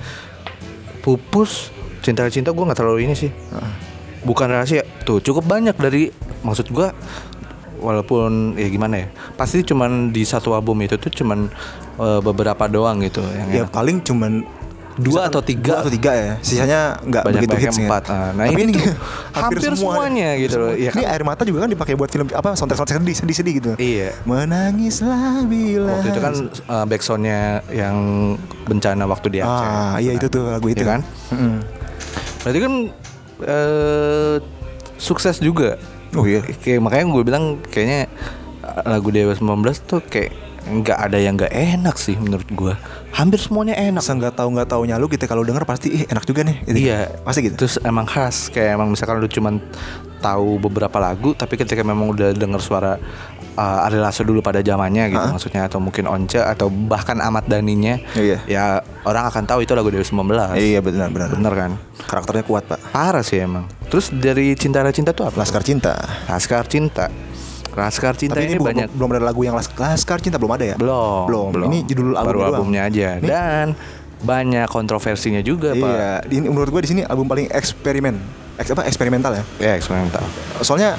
[1.01, 1.73] Pupus
[2.05, 3.31] Cinta Cinta gue nggak terlalu ini sih.
[4.23, 4.85] Bukan rahasia.
[5.07, 6.13] Tuh cukup banyak dari
[6.45, 6.89] maksud gue
[7.79, 11.47] walaupun ya gimana ya pasti cuman di satu album itu tuh cuman
[11.99, 13.71] eh, beberapa doang gitu yang Ya enak.
[13.71, 14.43] paling cuman
[14.99, 15.79] Dua atau tiga.
[15.79, 16.33] dua atau tiga ya.
[16.43, 17.87] Sisanya nggak begitu hits ya.
[17.87, 18.03] empat.
[18.09, 18.83] Ah, nah Tapi ini tuh
[19.31, 19.93] hampir, hampir semua.
[19.95, 20.73] semuanya gitu loh.
[20.75, 21.13] Iya Ini kan?
[21.15, 23.71] air mata juga kan dipakai buat film apa soundtrack soundtrack sedih sedih sedih gitu.
[23.77, 24.11] Iya.
[24.25, 25.93] Menangislah bila.
[25.95, 26.35] Waktu itu kan
[26.67, 27.97] uh, backsoundnya yang
[28.65, 29.49] bencana waktu di Aceh.
[29.65, 31.01] Ah, iya itu tuh lagu itu Iya kan?
[31.31, 31.57] Mm-mm.
[32.41, 32.73] Berarti kan
[33.41, 34.35] eh
[34.97, 35.79] sukses juga.
[36.13, 36.43] Oh iya.
[36.43, 38.11] Kayak makanya gue bilang kayaknya
[38.65, 39.47] uh, lagu Dewa 19
[39.85, 40.35] tuh kayak
[40.69, 42.75] nggak ada yang nggak enak sih menurut gue.
[43.11, 44.01] Hampir semuanya enak.
[44.01, 46.57] Masa nggak tahu nggak taunya lu gitu kalau denger pasti ih enak juga nih.
[46.65, 46.79] Gitu.
[46.87, 47.55] Iya, Pasti gitu.
[47.65, 49.59] Terus emang khas kayak emang misalkan lu cuman
[50.19, 52.99] tahu beberapa lagu tapi ketika memang udah denger suara
[53.55, 55.31] uh, Ari Lasso dulu pada zamannya gitu Ah.
[55.31, 58.39] maksudnya atau mungkin Once atau bahkan Ahmad Dhaninya Iya.
[58.51, 58.65] ya
[59.07, 60.59] orang akan tahu itu lagu Dewa 19.
[60.59, 61.29] Iya benar benar.
[61.31, 61.71] Bener kan?
[62.03, 62.79] Karakternya kuat pak.
[62.91, 63.71] Parah sih emang.
[63.87, 65.39] Terus dari Cinta Cinta tuh apa?
[65.39, 65.95] Laskar Cinta.
[66.27, 67.07] Laskar Cinta.
[67.79, 70.51] Laskar Cinta Tapi ini, ini, bu- banyak belum ada lagu yang Las- Laskar Cinta belum
[70.51, 70.77] ada ya?
[70.77, 71.67] belum, Belum.
[71.67, 72.51] Ini judul album baru doang.
[72.53, 73.67] albumnya aja Ini- dan
[74.19, 75.79] banyak kontroversinya juga, Pak.
[75.79, 76.11] Iya.
[76.29, 78.19] Ini menurut gue di sini album paling eksperimen.
[78.59, 79.43] Eks, apa eksperimental ya?
[79.57, 80.19] Ya, eksperimental.
[80.61, 80.99] Soalnya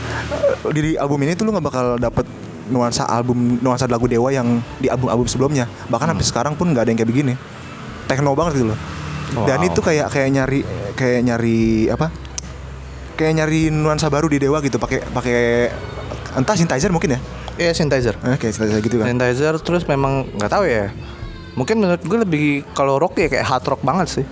[0.63, 2.23] eh, di album ini tuh lu nggak bakal dapet
[2.65, 5.67] nuansa album nuansa lagu Dewa yang di album-album sebelumnya.
[5.85, 7.33] Bahkan sampai sekarang pun nggak ada yang kayak begini.
[8.05, 8.79] Techno banget gitu loh.
[9.43, 9.67] Dan Wow.
[9.67, 10.59] itu kayak kayak nyari
[10.95, 12.07] kayak nyari apa?
[13.13, 15.39] Kayak nyari nuansa baru di Dewa gitu pakai pakai
[16.31, 17.19] entah synthesizer mungkin ya.
[17.57, 18.15] Iya, synthesizer.
[18.19, 19.05] Eh, kayak synthesizer gitu kan.
[19.07, 20.89] Synthesizer terus memang nggak tahu ya.
[21.51, 24.25] Mungkin menurut gue lebih kalau rock ya kayak hard rock banget sih.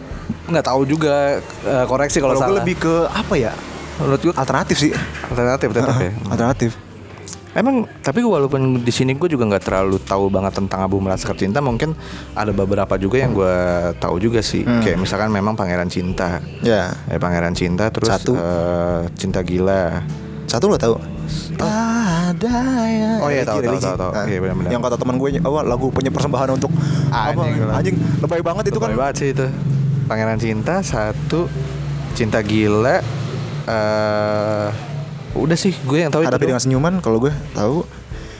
[0.45, 2.60] Nggak tahu juga eh, koreksi kalau Kalau gue salah.
[2.62, 3.53] lebih ke apa ya?
[3.97, 4.91] menurut gue Alternatif sih.
[5.25, 6.13] alternatif tetap ya.
[6.31, 6.71] Alternatif.
[7.51, 11.57] Emang tapi walaupun di sini gue juga nggak terlalu tahu banget tentang album Laskar Cinta
[11.57, 11.97] mungkin
[12.31, 13.55] ada beberapa juga yang gue
[13.97, 14.86] tahu juga sih Hmm.
[14.86, 16.93] kayak misalkan memang Pangeran Cinta Ya.
[17.03, 18.38] ya Pangeran Cinta terus Satu.
[18.38, 20.05] eh, Cinta Gila
[20.47, 20.95] Satu lo tahu?
[21.60, 23.12] Ada ya.
[23.19, 24.12] Oh iya, tahu, tahu, tahu, tahu.
[24.15, 24.69] Nah, Iya, benar-benar.
[24.71, 26.71] Yang kata teman gue, apa lagu punya persembahan untuk
[27.12, 27.36] apa?
[27.36, 27.75] Anjing, lah.
[27.77, 28.88] Anjing, lebay banget itu kan.
[28.89, 29.45] Lebay banget sih itu
[30.07, 31.51] Pangeran Cinta satu
[32.15, 33.03] Cinta Gila
[33.67, 34.67] eh
[35.36, 36.39] udah sih gue yang tahu doang.
[36.39, 37.83] dengan senyuman kalau gue tahu.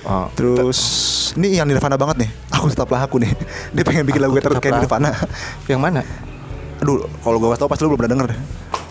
[0.08, 0.80] Oh, Terus
[1.36, 2.30] ini yang Nirvana banget nih.
[2.56, 3.36] Aku tetaplah aku nih.
[3.76, 5.12] Dia pengen bikin lagu kayak Nirvana.
[5.68, 6.02] yang mana
[6.80, 8.40] Aduh, kalau gue tahu pasti lu belum pernah denger deh.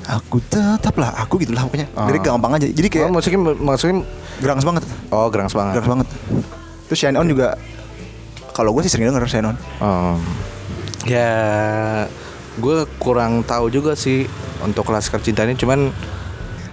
[0.07, 1.91] Aku tetaplah aku gitu lah pokoknya.
[1.91, 2.67] Jadi gampang aja.
[2.71, 3.97] Jadi kayak oh, maksudnya maksudnya
[4.39, 4.83] gerangs banget.
[5.11, 6.09] oh gerang banget Gerangs banget.
[6.87, 7.59] Terus Shine On juga
[8.55, 9.57] kalau gue sih sering denger Shine On.
[9.83, 10.17] Oh.
[11.07, 11.31] Ya,
[12.59, 14.27] gue kurang tahu juga sih
[14.63, 15.95] untuk Laskar Cinta ini cuman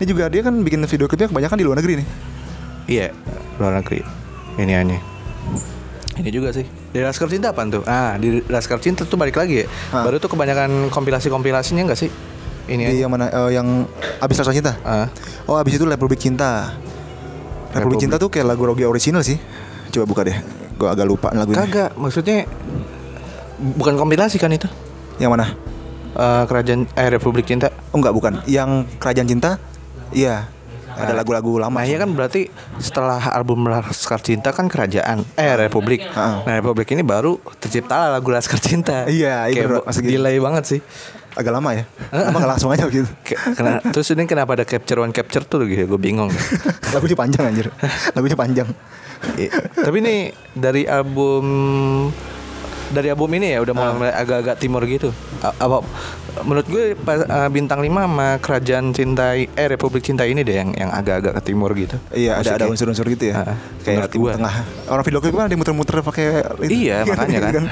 [0.02, 2.08] Ini juga dia kan bikin video klipnya kebanyakan di luar negeri nih.
[2.90, 3.08] Iya,
[3.62, 4.02] luar negeri.
[4.58, 5.00] Ini aneh.
[6.18, 6.66] Ini juga sih.
[6.66, 7.86] Di Laskar Cinta apa tuh?
[7.86, 9.66] Ah, di Laskar Cinta tuh balik lagi ya.
[9.94, 10.06] Ah.
[10.06, 12.10] Baru tuh kebanyakan kompilasi-kompilasinya enggak sih?
[12.64, 13.84] Ini Di yang mana eh, yang
[14.20, 14.80] abis rasa cinta.
[14.82, 15.08] Ah,
[15.44, 16.72] Oh, abis itu Republik Cinta.
[16.72, 18.00] Republik, Republik.
[18.00, 19.36] Cinta tuh kayak lagu Rogi original sih.
[19.92, 20.38] Coba buka deh.
[20.74, 21.60] Gua agak lupa lagunya.
[21.60, 22.48] kagak, maksudnya
[23.76, 24.68] bukan kompilasi kan itu?
[25.20, 25.46] Yang mana?
[26.14, 27.74] Eh, kerajaan eh Republik Cinta.
[27.90, 28.34] Oh enggak bukan.
[28.46, 29.52] Yang Kerajaan Cinta.
[30.14, 30.48] Iya.
[30.94, 31.26] Ada Ah.
[31.26, 31.74] lagu-lagu lama.
[31.74, 36.06] Nah, iya kan berarti setelah album Laskar Cinta kan kerajaan eh Republik.
[36.14, 36.46] Ah.
[36.46, 39.10] Nah, Republik ini baru tercipta lagu Laskar Cinta.
[39.10, 40.06] Iya, iya Kayak gitu.
[40.06, 40.80] delay banget sih.
[41.34, 41.84] Agak lama ya.
[42.10, 43.10] Lama nggak langsung aja gitu.
[43.22, 46.30] Ke- kena- terus ini kenapa ada capture one capture tuh gitu gue bingung
[46.94, 47.68] Lagunya panjang anjir.
[48.12, 48.70] Lagunya panjang.
[49.36, 50.16] I- tapi ini
[50.52, 51.44] dari album
[52.86, 54.22] dari album ini ya udah mulai, Ah.
[54.22, 55.10] agak-agak timur gitu
[55.42, 55.82] apa
[56.40, 60.70] menurut gue pas, eh, bintang 5 sama kerajaan cinta eh Republik Cinta ini deh yang
[60.72, 63.42] yang agak-agak ke timur gitu Iya, ada ada unsur-unsur gitu ya.
[63.44, 64.38] Ah, Kayak timur gua.
[64.38, 64.56] tengah.
[64.88, 66.26] Orang video klip kan ada muter-muter pakai
[66.62, 66.72] itu.
[66.86, 67.64] Iya makanya kan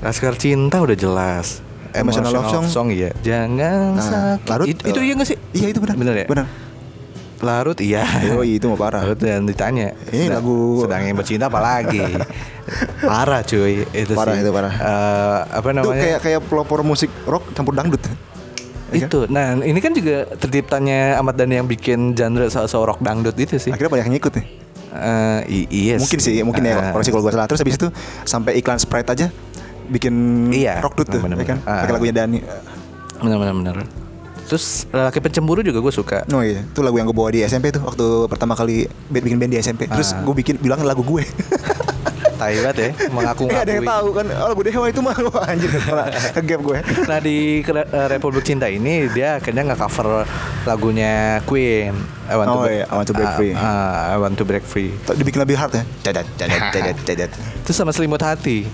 [0.00, 1.58] Laskar Cinta udah jelas
[1.94, 2.88] Emotional Love Song.
[2.88, 5.38] iya Jangan Nah, sakit larut, Itu, itu eh, iya gak sih?
[5.52, 5.94] Iya itu benar.
[5.94, 6.26] Bener ya?
[6.26, 6.46] Benar.
[7.42, 9.02] Larut iya Oh itu mau parah.
[9.02, 11.98] Larut dan ditanya Ini sedang- lagu- Sedang yang bercinta apalagi
[13.02, 14.72] Parah cuy Itu Parah, sih itu parah.
[14.72, 17.98] Eh, Apa Itu namanya kayak kayak pelopor musik rock campur dangdut.
[17.98, 18.12] Iya
[19.00, 19.08] kan?
[19.08, 23.56] itu nah ini kan juga terciptanya Ahmad Dhani yang bikin genre so rock dangdut itu
[23.56, 24.46] sih Akhirnya banyak yang ngikut nih.
[24.92, 26.76] Eh, i- iya Mungkin sih, mungkin ya.
[26.78, 27.88] Eh, Kalau sih kalau gue salah terus habis itu
[28.22, 29.26] sampai iklan Sprite aja
[29.84, 30.14] bikin
[30.48, 31.46] Iya, rock dut tuh, bener-bener.
[31.48, 31.58] ya kan?
[31.64, 31.82] Ah.
[31.82, 32.38] Pakai lagunya Dani.
[33.14, 33.76] bener bener bener
[34.42, 37.70] terus lelaki pencemburu juga gue suka Oh iya, itu lagu yang gue bawa di SMP
[37.70, 39.86] tuh waktu pertama kali bikin band di SMP.
[39.86, 40.20] Terus Ah.
[40.20, 41.22] gue bikin bilang lagu gue.
[42.34, 45.46] tai banget ya mengaku Eh, ada yang tahu kan, oh lagu Dewa itu mah Wah,
[45.46, 45.70] anjir
[46.34, 46.78] ke-gap gue.
[47.06, 50.26] Nah di eh, Republik Cinta ini dia akhirnya nggak cover
[50.66, 51.94] lagunya Queen.
[52.26, 53.52] I want Oh to iya, I Want to Break Ah, Free.
[53.54, 54.90] ah, I want to break free.
[55.08, 55.82] Dibikin lebih hard ya.
[56.02, 57.30] Cadat, cadat, cadat, cadat.
[57.64, 58.66] Terus sama Selimut Hati.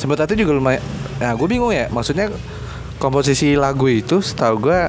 [0.00, 0.80] Selimut Hati juga lumayan.
[1.20, 2.32] Nah gue bingung ya, maksudnya
[2.96, 4.88] komposisi lagu itu setahu gue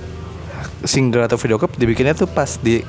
[0.87, 2.79] single atau video clip dibikinnya tuh pas di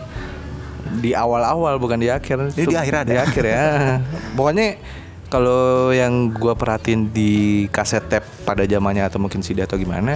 [1.02, 2.54] di awal-awal bukan di akhir.
[2.54, 3.10] Tuh, di akhir ada.
[3.10, 3.62] Di akhir ya.
[4.38, 4.78] Pokoknya
[5.26, 10.14] kalau yang gue perhatiin di kaset tape pada zamannya atau mungkin CD atau gimana,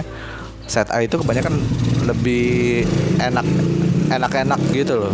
[0.63, 1.59] set A itu kebanyakan
[2.07, 2.87] lebih
[3.19, 3.43] enak
[4.15, 5.13] enak-enak gitu loh.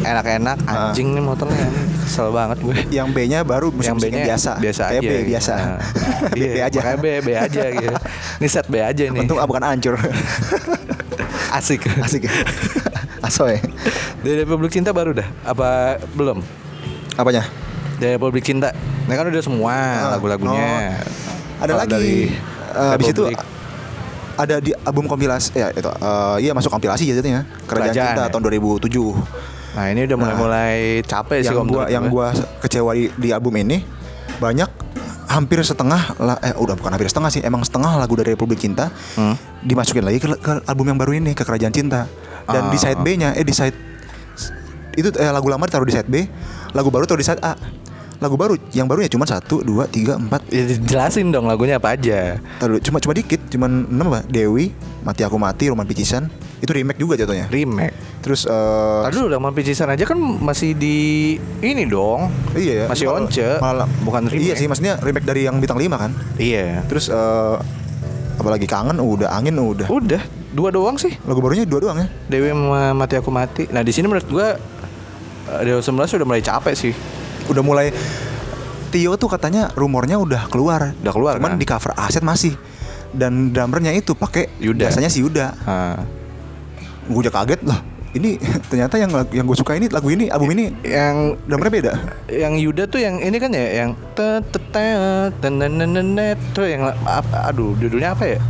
[0.00, 0.90] Enak-enak Ah.
[0.90, 1.66] anjing nih motornya
[2.00, 4.50] kesel banget gue Yang B-nya baru musik yang musik B-nya biasa.
[4.56, 5.54] biasa aja B biasa.
[5.58, 5.78] Nah,
[6.30, 6.78] B, iya, B aja.
[6.80, 7.94] makanya B B aja gitu.
[8.38, 9.20] Ini set B aja nih.
[9.20, 9.94] Untung bukan hancur.
[11.50, 11.86] Asik.
[11.98, 12.26] Asik.
[13.20, 13.58] Asoy.
[14.20, 16.42] Dari Republik Cinta baru dah apa belum?
[17.14, 17.42] Apanya?
[17.96, 18.70] Dari Republik Cinta.
[19.04, 20.54] Nah kan udah semua Ah, lagu-lagunya.
[20.54, 20.80] oh.
[21.58, 21.90] Ada Kalau lagi.
[21.90, 22.16] dari
[22.68, 23.24] Eh, habis itu
[24.36, 28.30] ada di album kompilasi ya itu eh, iya masuk kompilasi jadinya Kerajaan, Kerajaan, Cinta ya?
[28.30, 29.18] tahun 2007
[29.70, 32.28] Nah ini udah mulai-mulai capek sih yang gua yang gue.
[32.28, 32.28] gua
[32.58, 33.84] kecewa di, di album ini
[34.36, 34.70] banyak
[35.28, 38.88] hampir setengah lah eh udah bukan hampir setengah sih emang setengah lagu dari Republik Cinta
[39.12, 39.36] Hmm.
[39.60, 42.08] dimasukin lagi ke, ke album yang baru ini ke Kerajaan Cinta
[42.44, 42.82] dan di Ah.
[42.82, 43.76] side B-nya eh di side
[44.94, 46.24] itu eh, lagu lama ditaruh di side B
[46.70, 47.54] lagu baru taruh di side A
[48.18, 51.94] lagu baru yang baru ya cuma satu dua tiga empat Ya, jelasin dong lagunya apa
[51.94, 52.42] aja.
[52.58, 56.26] Taruh, cuma cuma dikit cuman enam apa Dewi mati aku mati Roman Picisan
[56.58, 57.94] itu remake juga jatuhnya Remake.
[58.18, 60.96] terus eh Tadi dulu Laman Picisan aja kan masih di
[61.60, 62.26] ini dong.
[62.52, 63.46] iya ya Masih Malah- once.
[63.58, 64.42] malah- bukan remake.
[64.42, 66.82] iya sih maksudnya remake dari yang bintang 5 kan Iya.
[66.84, 67.56] terus eh
[68.34, 70.18] apalagi kangen udah angin udah Udah,
[70.50, 71.14] dua doang sih.
[71.22, 72.50] lagu barunya dua doang ya Dewi
[72.92, 73.66] Mati Aku Mati.
[73.68, 74.58] Nah di sini menurut gua
[75.48, 76.94] eh, Dewa 19 udah mulai capek sih.
[77.48, 77.88] Udah mulai
[78.88, 81.60] Tio tuh katanya rumornya udah keluar Udah keluar, cuman kan?
[81.60, 82.56] di cover aset masih
[83.08, 84.84] dan drummernya itu pakai Yuda.
[84.84, 85.52] biasanya si Yuda
[87.04, 87.80] gue udah kaget loh
[88.10, 88.36] ini
[88.68, 91.92] ternyata yang lagu- yang gue suka ini lagu ini album ini yang drummernya beda
[92.28, 94.84] yang Yuda tuh yang ini kan ya yang te te te
[95.38, 98.40] tenenenenet tuh yang apa, aduh judulnya apa ya?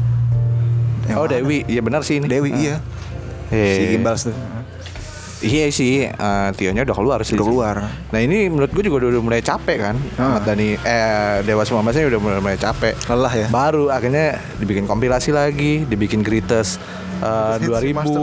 [1.06, 1.32] Yang oh mana?
[1.32, 2.26] Dewi, iya benar sih ini.
[2.26, 2.56] Dewi Ah.
[2.56, 2.74] iya
[3.48, 4.34] Eh, si Gimbals tuh
[5.40, 7.32] Iya sih, eh, Tionya udah keluar sih.
[7.32, 7.76] udah keluar
[8.10, 10.34] Nah ini menurut gue juga udah, udah mulai capek kan Ah.
[10.34, 14.84] Ahmad Dhani Eh Dewa 19 nya udah mulai, mulai capek lelah ya Baru akhirnya dibikin
[14.84, 16.82] kompilasi lagi Dibikin Greatest
[17.18, 18.22] eh, Hits 2000 Master.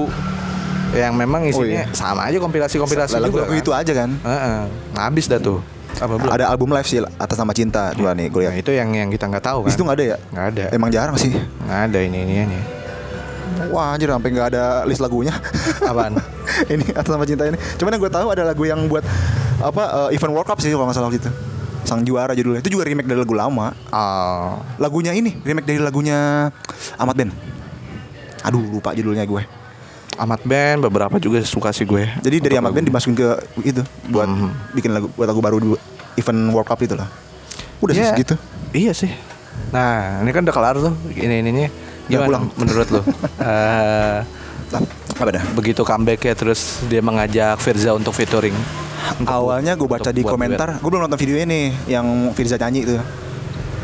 [0.94, 1.86] Yang memang isinya Oh, iya.
[1.92, 3.56] sama aja kompilasi-kompilasi lagu, juga kan.
[3.58, 4.60] itu aja kan Heeh.
[4.94, 5.60] Habis dah tuh
[5.94, 6.28] Apa belum?
[6.30, 9.24] ada album live sih atas nama cinta dua nih gue Nah, itu yang yang kita
[9.26, 11.32] nggak tahu kan situ nggak ada ya Nggak ada emang jarang sih
[11.62, 12.60] Nggak ada ini ini ini
[13.70, 15.34] wah anjir sampai nggak ada list lagunya
[15.89, 16.18] Apaan?
[16.74, 19.03] ini atas nama cinta ini cuman yang gue tahu ada lagu yang buat
[19.60, 21.32] apa eh, event World Cup sih kalau nggak salah waktu itu
[21.86, 26.49] sang juara judulnya itu juga remake dari lagu lama Oh lagunya ini remake dari lagunya
[26.97, 27.30] Ahmad Ben
[28.41, 29.43] aduh lupa judulnya gue
[30.16, 32.08] Ahmad Band beberapa juga suka sih gue.
[32.24, 32.88] Jadi dari Ahmad lagu.
[32.88, 33.28] dimasukin ke
[33.68, 34.47] itu buat Mhm.
[34.72, 35.68] bikin lagu buat lagu baru di
[36.16, 37.12] event World Cup itu lah.
[37.84, 38.16] Udah sih Iya.
[38.16, 38.36] segitu.
[38.72, 39.12] Iya sih.
[39.76, 40.95] Nah, ini kan udah kelar tuh.
[41.12, 41.68] Ini ininya.
[42.08, 42.43] Gimana pulang.
[42.56, 43.01] menurut lo?
[43.41, 44.20] Eh,
[44.66, 44.82] Lah,
[45.16, 45.43] apa dah?
[45.53, 48.53] begitu comeback ya terus dia mengajak Firza untuk featuring.
[49.16, 52.97] Untuk Awalnya gue baca di komentar, gue belum nonton videonya nih yang Firza nyanyi itu.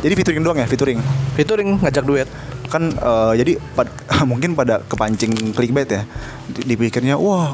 [0.01, 0.97] Jadi featuring doang ya, featuring.
[1.31, 2.25] Featuring ngajak duet.
[2.67, 3.93] Kan eh, jadi pad-
[4.31, 6.01] mungkin pada kepancing clickbait ya.
[6.47, 7.53] Di- Dipikirnya wah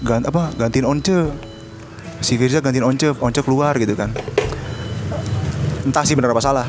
[0.00, 1.10] gant apa gantiin Once.
[2.20, 4.14] Si Firza gantiin Once, Once keluar gitu kan.
[5.82, 6.66] Entah sih benar apa salah.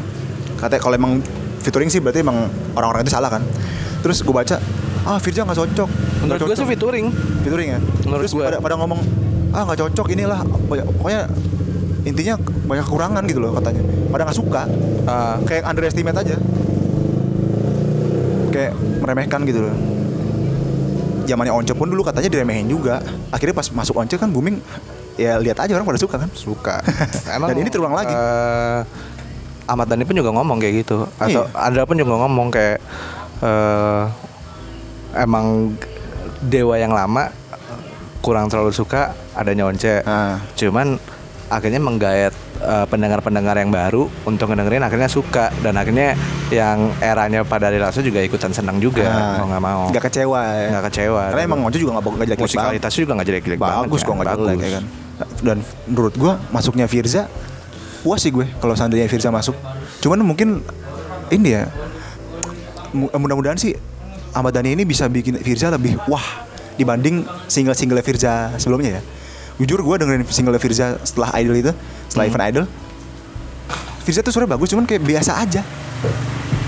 [0.58, 1.14] Katanya kalau emang
[1.62, 3.46] featuring sih berarti emang orang-orang itu salah kan.
[4.02, 4.58] Terus gue baca,
[5.04, 5.90] ah Firza nggak cocok.
[6.20, 7.06] Menurut gue cocok." sih featuring.
[7.42, 8.46] featuring ya Menurut terus gua.
[8.48, 9.00] pada, pada ngomong
[9.50, 11.22] ah nggak cocok inilah Pokoknya- pokoknya
[12.02, 14.62] intinya banyak kekurangan gitu loh katanya pada nggak suka
[15.04, 16.38] Ah, kayak underestimate aja
[18.50, 19.76] kayak meremehkan gitu loh
[21.24, 23.00] zamannya Once pun dulu katanya diremehin juga
[23.30, 24.60] akhirnya pas masuk Once kan booming
[25.16, 26.82] ya lihat aja orang pada suka kan suka.
[27.50, 28.10] Dan ini terulang lagi.
[28.10, 28.80] eh,
[29.64, 31.06] Ahmad Dhani pun juga ngomong kayak gitu.
[31.16, 31.58] Atau Iya.
[31.58, 32.78] Andra pun juga ngomong kayak
[33.40, 34.04] eh
[35.18, 35.76] emang
[36.42, 37.30] dewa yang lama
[38.20, 39.02] kurang terlalu suka
[39.32, 40.02] adanya Once.
[40.02, 40.38] Ah.
[40.54, 40.98] Cuman
[41.48, 42.32] akhirnya menggayat
[42.62, 46.14] eh, pendengar-pendengar yang baru untuk ngedengerin akhirnya suka dan akhirnya
[46.48, 49.36] yang eranya pada Lasso juga ikutan senang juga Ah.
[49.38, 49.82] mau nggak mau.
[49.90, 51.24] nggak kecewa ya Nggak kecewa.
[51.28, 53.84] karena emang Once juga nggak jelek jelek musikalitasnya juga nggak jelek-jelek banget.
[53.84, 54.16] bagus kok kan.
[54.16, 54.64] nggak jelek Bagus.
[54.64, 54.86] ya kan
[55.42, 57.24] dan menurut gua masuknya Firza
[58.02, 59.54] puas sih gue kalau seandainya Firza masuk
[60.00, 60.62] cuman mungkin
[61.30, 61.70] ini ya
[62.92, 63.78] mu- mudah-mudahan sih
[64.32, 66.24] Ahmad Dhani ini bisa bikin Firza lebih wah
[66.74, 69.02] dibanding single-single Firza sebelumnya ya
[69.58, 71.72] jujur gue dengerin single Firza setelah Idol itu
[72.08, 72.32] setelah Hmm.
[72.32, 72.66] event Idol
[74.02, 75.62] Firza tuh suaranya bagus cuman kayak biasa aja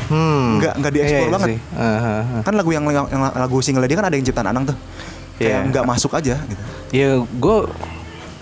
[0.04, 0.62] Hmm.
[0.62, 1.48] Nggak- nggak dieksplor Iya banget.
[1.50, 1.58] sih.
[1.74, 1.98] Ah, ah,
[2.38, 2.42] ah.
[2.46, 4.78] kan lagu yang, yang, lagu single dia kan ada yang ciptaan Anang tuh
[5.36, 5.70] kayak Iya.
[5.74, 6.64] nggak masuk aja gitu
[6.94, 7.58] Ya gue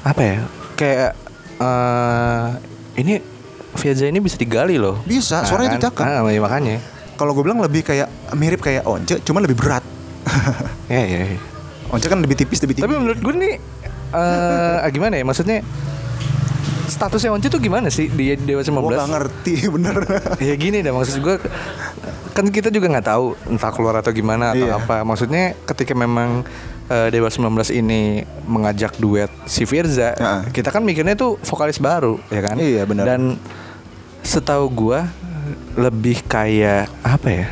[0.04, 0.38] apa ya
[0.76, 1.12] kayak
[1.62, 2.48] eh
[2.96, 3.22] ini
[3.72, 5.00] Firza ini bisa digali loh.
[5.04, 6.04] Bisa, suaranya tuh cakep.
[6.04, 6.76] Ah, iya, makanya.
[7.16, 9.86] kalau gue bilang lebih kayak mirip kayak Once cuman lebih berat
[10.90, 11.20] Ya ya.
[11.30, 11.38] ya.
[11.88, 13.54] Once kan lebih tipis lebih tipis Tapi menurut gue nih
[14.12, 15.24] eh gimana ya?
[15.24, 15.62] Maksudnya
[16.92, 18.76] statusnya Once tuh gimana sih di Dewa 19?
[18.76, 19.96] gue gak ngerti bener
[20.38, 21.36] ya gini dah maksud gue
[22.32, 24.76] kan kita juga nggak tahu entah keluar atau gimana atau Iya.
[24.78, 26.44] apa maksudnya ketika memang
[26.88, 30.42] eh, Dewa 19 ini mengajak duet si Firza Heeh.
[30.52, 33.06] kita kan mikirnya tuh vokalis baru ya kan Iya, benar.
[33.06, 33.22] dan
[34.22, 35.08] setahu gua
[35.74, 37.48] lebih kayak apa ya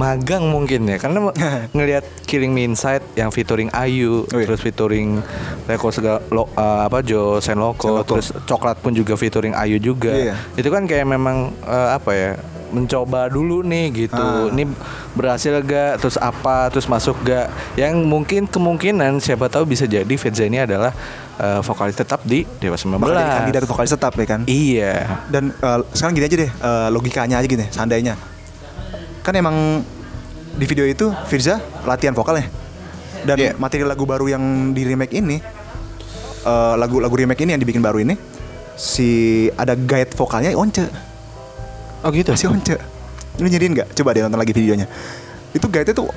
[0.00, 1.28] magang mungkin ya karena
[1.76, 4.48] ngelihat Killing Me Inside yang featuring Ayu Oh iya.
[4.48, 5.20] terus featuring
[5.68, 8.08] Reko segala lo, eh, apa Jo Senloko, Senloko.
[8.08, 10.08] terus Coklat pun juga featuring Ayu juga.
[10.10, 10.34] Iya.
[10.56, 12.30] itu kan kayak memang eh, apa ya
[12.70, 14.14] mencoba dulu nih gitu.
[14.16, 14.46] Ah.
[14.46, 14.62] ini
[15.12, 15.98] berhasil gak?
[15.98, 16.70] Terus apa?
[16.70, 17.50] Terus masuk gak?
[17.74, 20.94] Yang mungkin kemungkinan siapa tahu bisa jadi Firza ini adalah
[21.36, 24.40] eh, vokalis tetap di Dewa 19 bakal jadi kandidat vokalis tetap ya kan?
[24.46, 24.94] Iya.
[25.26, 28.14] Dan eh, sekarang gini aja deh eh, logikanya aja gini seandainya
[29.20, 29.84] kan emang
[30.50, 32.48] di video itu Firza latihan vokalnya.
[33.20, 33.52] Dan Iya.
[33.60, 35.36] materi lagu baru yang di remake ini
[36.40, 38.16] eh, lagu-lagu remake ini yang dibikin baru ini
[38.80, 39.08] si
[39.60, 40.80] ada guide vokalnya Once.
[42.00, 42.32] Oh gitu?
[42.32, 42.74] Masih Once.
[43.36, 43.92] Lu nyariin nggak?
[43.92, 44.88] Coba deh nonton lagi videonya.
[45.52, 46.08] Itu guide tuh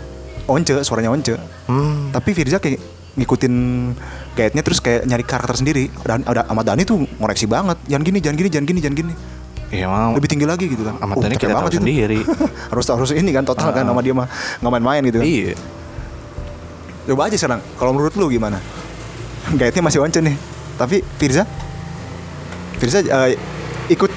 [0.48, 1.36] Once suaranya Once.
[1.68, 2.12] Hmm.
[2.16, 2.80] tapi Firza kayak
[3.14, 3.54] ngikutin
[4.34, 5.92] guide-nya terus kayak nyari karakter sendiri.
[6.08, 7.76] Dan ada Ahmad Dhani tuh ngoreksi banget.
[7.92, 9.14] Jangan gini jangan gini jangan gini jangan gini
[9.74, 11.78] ya emang lebih tinggi lagi gitu kan Dhani keren kita tahu itu.
[11.82, 12.20] sendiri.
[12.72, 13.90] harus harus ini kan total kan Ah.
[13.90, 14.30] sama dia mah
[14.62, 15.26] nggak main-main gitu kan.
[15.26, 15.54] iya
[17.04, 18.62] coba aja sekarang kalau menurut lu gimana
[19.60, 20.38] guide-nya masih Once nih
[20.78, 21.44] tapi Firza
[22.78, 23.36] Firza eh,
[23.90, 24.12] ikut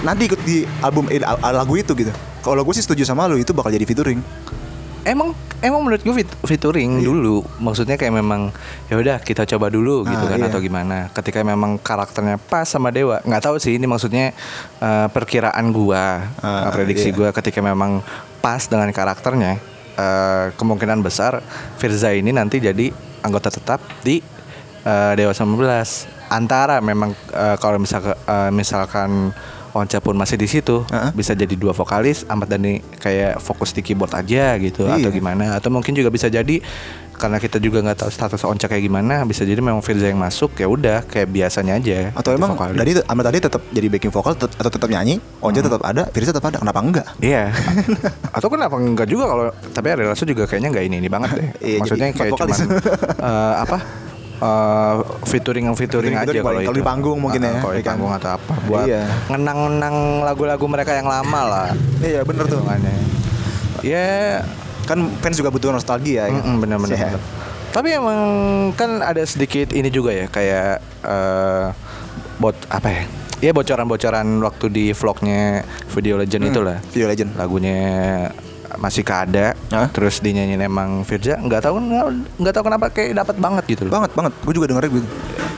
[0.00, 3.50] nanti ikut di album eh, lagu itu gitu kalau gue sih setuju sama lu itu
[3.50, 4.22] bakal jadi featuring
[5.08, 8.52] emang emang menurut gue fit, featuring dulu maksudnya kayak memang
[8.86, 10.46] ya udah kita coba dulu gitu Ah, kan iya.
[10.46, 14.30] atau gimana ketika memang karakternya pas sama dewa nggak tahu sih ini maksudnya
[14.78, 17.16] eh, perkiraan gua Ah, eh, prediksi iya.
[17.16, 18.04] gua ketika memang
[18.38, 19.58] pas dengan karakternya
[19.96, 21.42] eh, kemungkinan besar
[21.76, 22.92] Firza ini nanti jadi
[23.24, 24.22] anggota tetap di
[24.84, 25.58] eh, Dewa 19
[26.28, 28.14] antara memang eh, kalau misalkan
[28.52, 29.32] misalkan
[29.78, 31.10] Once pun masih di situ Ah.
[31.10, 34.98] bisa jadi dua vokalis Ahmad Dhani kayak fokus di keyboard aja gitu Iya.
[34.98, 36.58] atau gimana atau mungkin juga bisa jadi
[37.14, 40.54] karena kita juga nggak tahu status Onca kayak gimana bisa jadi memang Firza yang masuk
[40.54, 42.78] ya udah kayak biasanya aja atau emang vokalis.
[42.78, 46.30] Dhani Ahmad Dhani tetap jadi backing vokal tet- atau tetap nyanyi Once tetap ada Firza
[46.30, 47.50] tetap ada kenapa enggak Iya.
[48.38, 51.48] Atau kenapa enggak juga kalau tapi Ari Lasso juga kayaknya enggak ini ini banget deh.
[51.58, 52.58] Iya, Maksudnya kayak cuman
[53.28, 53.78] eh, apa?
[54.38, 57.76] Eh featuring yang featuring, Featuring- aja kalau kalau di panggung mungkin Ah, ya, Kalau di
[57.76, 57.90] ya kan?
[57.92, 59.02] panggung atau apa buat Iya.
[59.28, 61.68] ngenang-ngenang lagu-lagu mereka yang lama lah.
[62.00, 62.62] iya bener tuh.
[63.80, 64.42] Ya
[64.84, 66.32] kan fans juga butuh nostalgia ya.
[66.32, 66.94] Mm-mm, benar-benar.
[66.94, 67.08] Iya.
[67.12, 67.22] benar.
[67.68, 68.20] Tapi emang
[68.72, 71.66] kan ada sedikit ini juga ya kayak eh
[72.38, 73.02] bot apa ya?
[73.38, 75.62] Iya bocoran-bocoran waktu di vlognya
[75.92, 76.76] Video Legend Hmm, itulah.
[76.90, 77.30] Video Legend.
[77.34, 77.78] Lagunya
[78.76, 79.88] masih keada, Hah?
[79.88, 81.80] terus dinyanyiin emang Firza nggak tahu
[82.36, 83.92] nggak tahu kenapa kayak dapat banget gitu loh.
[83.96, 84.32] Banget banget.
[84.44, 85.08] Gue juga dengerin gitu.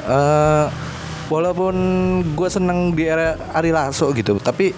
[0.06, 0.66] Eh,
[1.26, 1.74] walaupun
[2.30, 4.70] gue seneng di era Ari Lasso gitu, tapi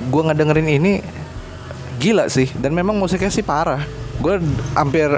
[0.00, 0.92] gue ngedengerin ini
[1.96, 2.48] gila sih.
[2.54, 3.84] Dan memang musiknya sih parah.
[4.16, 4.40] Gue
[4.72, 5.12] hampir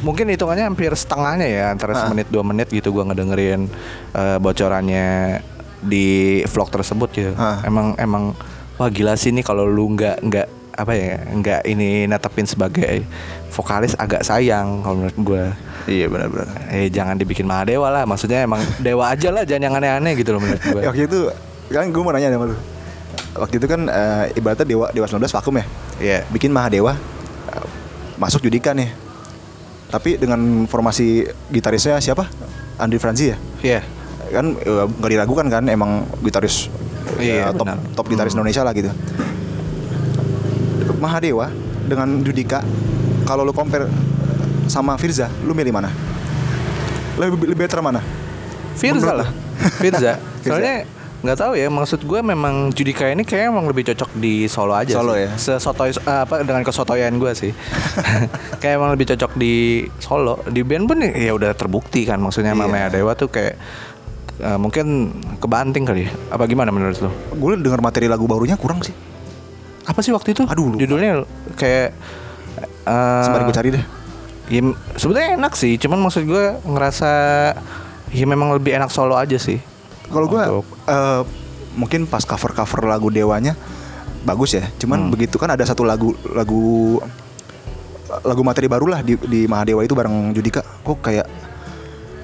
[0.00, 2.00] mungkin hitungannya hampir setengahnya ya antara Ah.
[2.02, 3.68] semenit dua menit gitu gue ngedengerin
[4.12, 5.38] eh, bocorannya
[5.78, 6.06] di
[6.44, 7.32] vlog tersebut gitu.
[7.34, 7.60] Ah.
[7.62, 8.32] Emang emang
[8.76, 13.04] wah gila sih nih kalau lu nggak nggak apa ya nggak ini netepin sebagai
[13.52, 15.44] vokalis agak sayang kalau menurut gue.
[15.82, 16.48] Iya benar-benar.
[16.70, 20.38] Eh jangan dibikin Mahadewa lah Maksudnya emang dewa aja lah Jangan yang aneh-aneh gitu loh
[20.38, 21.20] menurut gue Ya, waktu itu
[21.74, 22.56] kan gue mau nanya sama lu.
[23.34, 25.64] Waktu itu kan eh, ibaratnya dewa dewa 19 vakum ya.
[25.98, 26.94] Iya Bikin Mahadewa
[27.50, 27.66] eh,
[28.14, 28.94] masuk Judika nih.
[29.90, 30.38] Tapi dengan
[30.70, 32.30] formasi gitarisnya siapa?
[32.78, 33.36] Andri Franzi ya.
[33.60, 33.80] Iya
[34.30, 36.70] Kan eh, nggak diragukan kan emang gitaris
[37.18, 37.78] Iya, eh, top benar.
[37.98, 38.94] top gitaris Indonesia lah gitu.
[41.02, 41.50] Mahadewa
[41.82, 42.62] dengan Judika
[43.22, 43.90] kalau lu compare
[44.66, 45.90] sama Firza, lu milih mana?
[47.18, 47.98] Lebih lebih better mana?
[48.72, 49.28] Firza lah
[49.82, 50.16] Firza.
[50.40, 50.86] Soalnya
[51.22, 54.90] nggak tahu ya maksud gue memang Judika ini kayak emang lebih cocok di solo aja
[54.90, 55.22] Solo sih.
[55.22, 55.30] ya?
[55.38, 57.54] sesotoy eh, apa dengan kesotoyan gue sih
[58.60, 59.54] kayak emang lebih cocok di
[59.98, 62.72] solo di band pun ya udah terbukti kan maksudnya sama Iya.
[62.74, 63.54] Maya Dewa tuh kayak
[64.42, 68.82] eh, mungkin kebanting kali ya apa gimana menurut lo Gue denger materi lagu barunya kurang
[68.82, 68.90] sih.
[69.82, 70.78] Apa sih waktu itu Aduh, lupa.
[70.78, 71.90] judulnya kayak
[72.84, 73.84] eh, Sembari gue cari deh.
[74.46, 74.60] Ya
[74.94, 77.10] sebetulnya enak sih, cuman maksud gue ngerasa
[78.10, 79.58] ya memang lebih enak solo aja sih.
[80.06, 81.22] Kalau gue Untuk- eh,
[81.72, 83.56] mungkin pas cover cover lagu Dewanya
[84.22, 84.64] bagus ya.
[84.76, 85.10] Cuman Hmm.
[85.10, 87.00] begitu kan ada satu lagu lagu
[88.22, 90.60] lagu materi baru lah di, di Mahadewa itu bareng Judika.
[90.60, 91.26] Kok kayak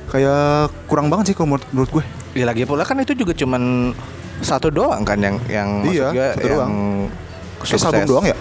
[0.09, 2.05] kayak kurang banget sih kalau menurut, menurut gue.
[2.35, 3.93] Ya lagi pula kan itu juga cuman
[4.39, 6.73] satu doang kan yang yang Iya, maksud gue yang doang.
[7.63, 7.85] Sukses.
[7.85, 8.37] album doang ya?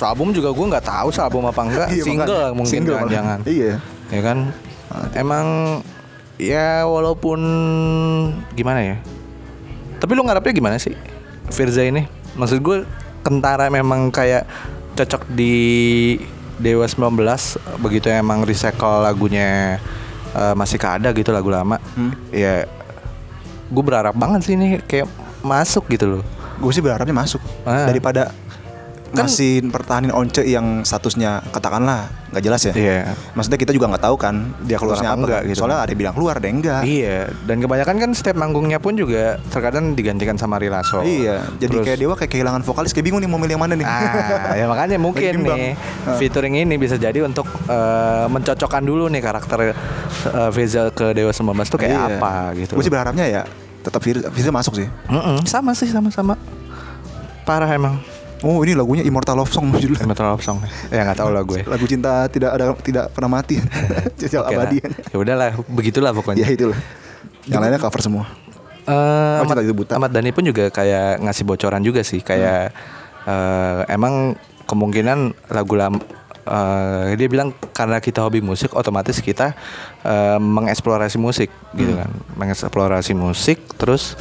[0.00, 1.88] Album juga gue nggak tahu album apa enggak.
[1.94, 2.56] Iya, single makanya.
[2.56, 3.12] mungkin Single malah.
[3.12, 3.38] jangan.
[3.44, 3.74] Iya.
[4.10, 4.38] Ya kan.
[5.12, 5.46] Emang
[6.40, 7.40] ya walaupun
[8.56, 8.96] gimana ya.
[10.00, 10.96] Tapi lu ngarepnya gimana sih
[11.52, 12.08] Firza ini?
[12.34, 12.88] Maksud gue
[13.20, 14.48] kentara memang kayak
[14.96, 16.16] cocok di
[16.56, 17.16] Dewa 19
[17.80, 19.76] begitu emang recycle lagunya
[20.32, 21.76] eh, masih keada gitu lagu lama.
[21.92, 22.16] Hmm.
[22.32, 22.64] Ya
[23.70, 25.06] gue berharap banget sih ini kayak
[25.44, 26.24] masuk gitu loh.
[26.60, 27.88] Gue sih berharapnya masuk Ah.
[27.88, 28.30] daripada
[29.10, 32.70] Kan- ngasih pertahanin Once yang statusnya katakanlah nggak jelas ya.
[32.72, 32.98] Iya.
[33.34, 35.58] Maksudnya kita juga nggak tahu kan dia keluar Statusnya apa enggak gitu.
[35.58, 36.82] Soalnya ada yang bilang keluar, ada yang enggak.
[36.86, 41.02] Iya, dan kebanyakan kan setiap manggungnya pun juga terkadang digantikan sama Rilaso.
[41.02, 43.74] Iya, jadi Terus- kayak dewa kayak kehilangan vokalis, kayak bingung nih mau milih yang mana
[43.74, 43.82] nih.
[43.82, 45.74] Ah, ya makanya mungkin nih
[46.06, 46.14] Ah.
[46.14, 49.74] featuring ini bisa jadi untuk eh, mencocokkan dulu nih karakter
[50.28, 52.06] uh, Veza ke Dewa 19 tuh kayak Iya.
[52.14, 52.78] apa gitu.
[52.78, 53.42] Gue sih berharapnya ya
[53.80, 54.88] tetap Firza, Firza masuk sih.
[55.06, 56.36] Mm-mm, sama sih sama-sama.
[57.42, 57.98] Parah emang.
[58.40, 60.04] Oh ini lagunya Immortal Love Song judulnya.
[60.04, 60.64] Metal Love Song.
[60.88, 61.60] Ya nggak tahu lah gue.
[61.62, 63.60] Lagu cinta tidak ada tidak pernah mati.
[64.16, 64.64] Cinta Oke lah.
[64.64, 64.78] abadi.
[64.80, 66.40] Ya udahlah, begitulah pokoknya.
[66.40, 66.78] ya itulah.
[67.44, 68.24] Yang lainnya cover semua.
[68.88, 70.00] Eh, Oh, Itu Buta.
[70.00, 72.72] Ahmad Dhani pun juga kayak ngasih bocoran juga sih kayak
[73.20, 73.28] Hmm.
[73.28, 74.32] eh, emang
[74.64, 76.00] kemungkinan lagu lam
[76.50, 79.54] eh, dia bilang karena kita hobi musik otomatis kita
[80.02, 82.00] eh, mengeksplorasi musik gitu Hmm.
[82.02, 82.10] kan.
[82.36, 84.18] Mengeksplorasi musik terus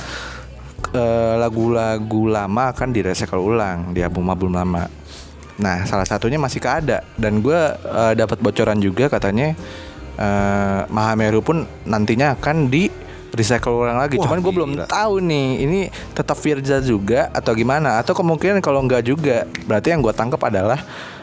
[0.93, 4.85] eh, lagu-lagu lama akan direcycle ulang di album-album lama.
[5.59, 9.57] Nah salah satunya masih keada dan gue eh, dapat bocoran juga katanya
[10.15, 12.87] eh, Mahameru pun nantinya akan di
[13.29, 14.17] recycle ulang lagi.
[14.17, 15.79] Wah, Cuman gue belum tahu nih ini
[16.17, 18.01] tetap Firza juga atau gimana?
[18.01, 20.81] Atau kemungkinan kalau enggak juga berarti yang gue tangkap adalah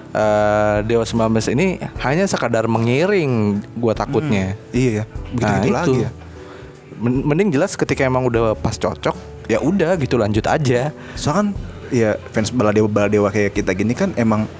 [0.08, 1.18] eh, Dewa 19
[1.50, 1.66] ini
[2.00, 3.32] hanya sekadar mengiring
[3.72, 4.54] gue takutnya.
[4.70, 5.04] Iya ya.
[5.30, 6.02] Begitu Nah, gitu lagi itu.
[6.02, 6.10] ya.
[6.96, 10.90] Men- Mending jelas ketika emang udah pas cocok ya udah gitu lanjut aja.
[11.14, 11.48] Soalnya kan
[11.88, 14.50] ya fans baladewa baladewa kayak kita gini kan emang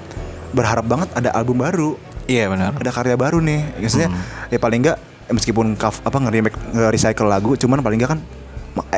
[0.49, 1.95] berharap banget ada album baru.
[2.25, 2.75] Iya benar.
[2.75, 4.51] ada karya baru nih maksudnya Hmm.
[4.51, 8.21] ya paling enggak meskipun cover, apa nge-remake nge-recycle lagu cuman paling enggak kan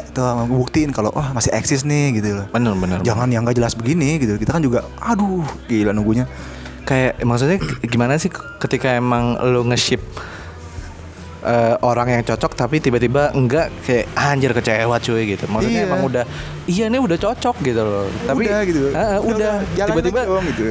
[0.10, 2.98] tuh buktiin kalau wah masih eksis nih gitu loh Benar benar.
[3.02, 6.26] jangan yang nggak jelas begini gitu kita kan juga aduh gila nunggunya
[6.84, 10.02] kayak maksudnya gimana sih ketika emang lo nge-ship
[11.40, 15.48] eh, orang yang cocok tapi tiba-tiba enggak kayak "Ah, anjir kecewa cuy gitu.
[15.48, 15.88] Maksudnya Iya.
[15.88, 16.24] emang udah
[16.66, 18.08] iya nih udah cocok gitu loh.
[18.26, 20.20] Tapi udah gitu Ah, ah, udah, tiba-tiba
[20.50, 20.64] gitu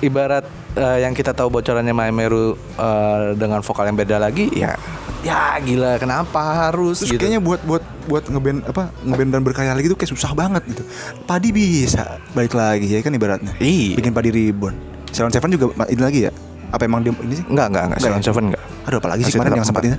[0.00, 0.44] ibarat
[0.74, 4.74] eh, yang kita tahu bocorannya Maemeru eh, dengan vokal yang beda lagi ya
[5.20, 7.20] ya gila kenapa harus terus gitu.
[7.20, 10.82] kayaknya buat buat buat ngeband apa ngeband dan berkarya lagi tuh kayak susah banget gitu
[11.28, 14.00] padi bisa balik lagi ya kan ibaratnya Iya.
[14.00, 14.76] bikin padi reborn
[15.10, 16.32] Salon Seven juga ini lagi ya?
[16.70, 17.42] Apa emang dia ini sih?
[17.50, 17.98] Enggak, enggak, enggak.
[17.98, 18.26] Salon ya?
[18.30, 18.62] Seven enggak.
[18.86, 19.90] Aduh apalagi sih Masih kemarin yang sempat empat.
[19.90, 19.98] ini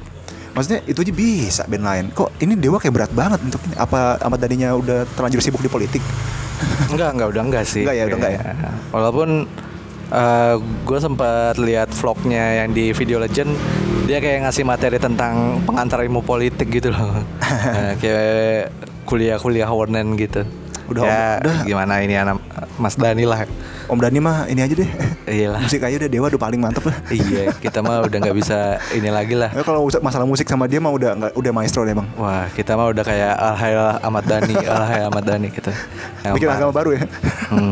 [0.52, 4.20] Maksudnya itu aja bisa band lain Kok ini Dewa kayak berat banget untuk ini Apa
[4.20, 6.04] Ahmad Dhaninya udah terlanjur sibuk di politik
[6.88, 7.82] Enggak, enggak, udah enggak sih.
[7.84, 8.40] Enggak ya, udah enggak ya?
[8.40, 8.72] Kayaknya.
[10.12, 13.56] Walaupun gue sempat lihat vlognya yang di Video Legend,
[14.04, 17.24] dia kayak ngasih materi tentang pengantar ilmu politik gitu loh.
[17.42, 18.76] Nah, kayak
[19.08, 20.44] kuliah-kuliah warnen gitu.
[20.92, 21.58] Udah, ya, Om, udah.
[21.64, 22.44] gimana ini anak
[22.76, 23.48] Mas Dani lah.
[23.88, 24.88] Om Dhani mah ini aja deh
[25.24, 25.64] Iyalah.
[25.64, 29.08] Musik aja udah Dewa udah paling mantep lah iya, kita mah udah nggak bisa ini
[29.08, 29.52] lagi lah.
[29.52, 32.76] Ya, Kalau masalah musik sama dia mah udah nggak- udah maestro deh bang Wah, kita
[32.76, 35.72] mah udah kayak Alhail Ahmad Dhani, Alhail Ahmad Dhani kita.
[36.24, 37.04] Yang Bikin agama baru ya
[37.48, 37.72] Hmm.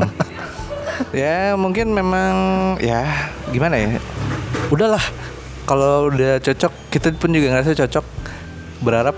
[1.16, 2.34] Ya mungkin memang
[2.82, 3.98] ya gimana ya?
[4.70, 5.02] Udahlah
[5.66, 8.06] kalau udah cocok kita pun juga ngerasa cocok.
[8.80, 9.16] Berharap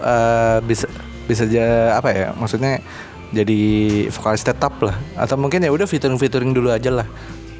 [0.00, 0.86] eh, bisa
[1.26, 2.82] bisa aja apa ya maksudnya
[3.30, 3.60] jadi
[4.10, 4.96] vokalis tetap lah.
[5.16, 7.06] Atau mungkin ya udah featuring featuring dulu aja lah.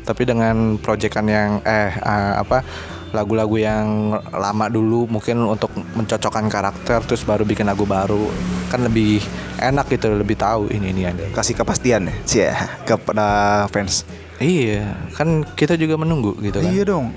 [0.05, 2.64] Tapi dengan proyekan yang eh eh, apa
[3.11, 8.31] lagu-lagu yang lama dulu mungkin untuk mencocokkan karakter terus baru bikin lagu baru.
[8.71, 9.23] Kan lebih
[9.59, 12.15] enak gitu lebih tahu ini ini ada Kasih kepastian ya?
[12.25, 12.55] Cia
[12.87, 14.07] Kepada fans.
[14.41, 16.73] Iya, kan kita juga menunggu gitu kan.
[16.73, 17.13] Iya dong.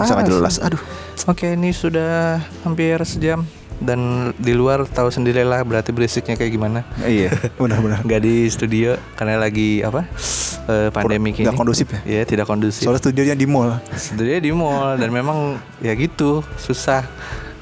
[0.00, 0.34] Sangat sih.
[0.34, 0.54] jelas.
[0.58, 0.82] Aduh.
[1.30, 3.46] Oke, ini sudah hampir sejam
[3.82, 6.80] dan di luar tahu sendirilah berarti berisiknya kayak gimana.
[7.02, 10.06] Iya Benar-benar Nggak di studio karena lagi apa?
[10.62, 11.58] eh, pandemi ini.
[11.58, 12.00] kondusif ya?
[12.06, 12.86] Iya, tidak kondusif.
[12.86, 17.02] Soalnya studionya di mall Studio di mall dan memang ya gitu, susah.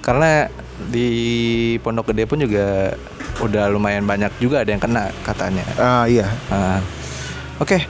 [0.00, 0.48] Karena
[0.88, 1.08] di
[1.80, 2.96] Pondok Gede pun juga
[3.40, 5.64] udah lumayan banyak juga ada yang kena katanya.
[5.76, 6.80] Ah iya Ah.
[7.60, 7.84] Oke,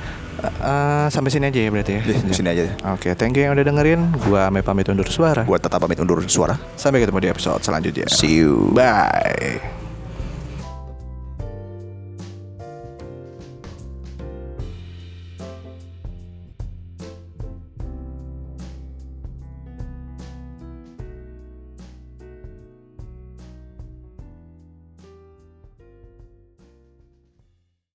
[0.49, 2.03] eh, sampai sini aja ya berarti ya.
[2.05, 2.63] Di sini aja
[2.95, 4.01] Oke, thank you yang udah dengerin.
[4.25, 5.45] Gua Ame pamit undur suara.
[5.45, 8.07] Buat tetap pamit undur suara Sampai ketemu di episode selanjutnya.
[8.09, 9.80] See you Bye.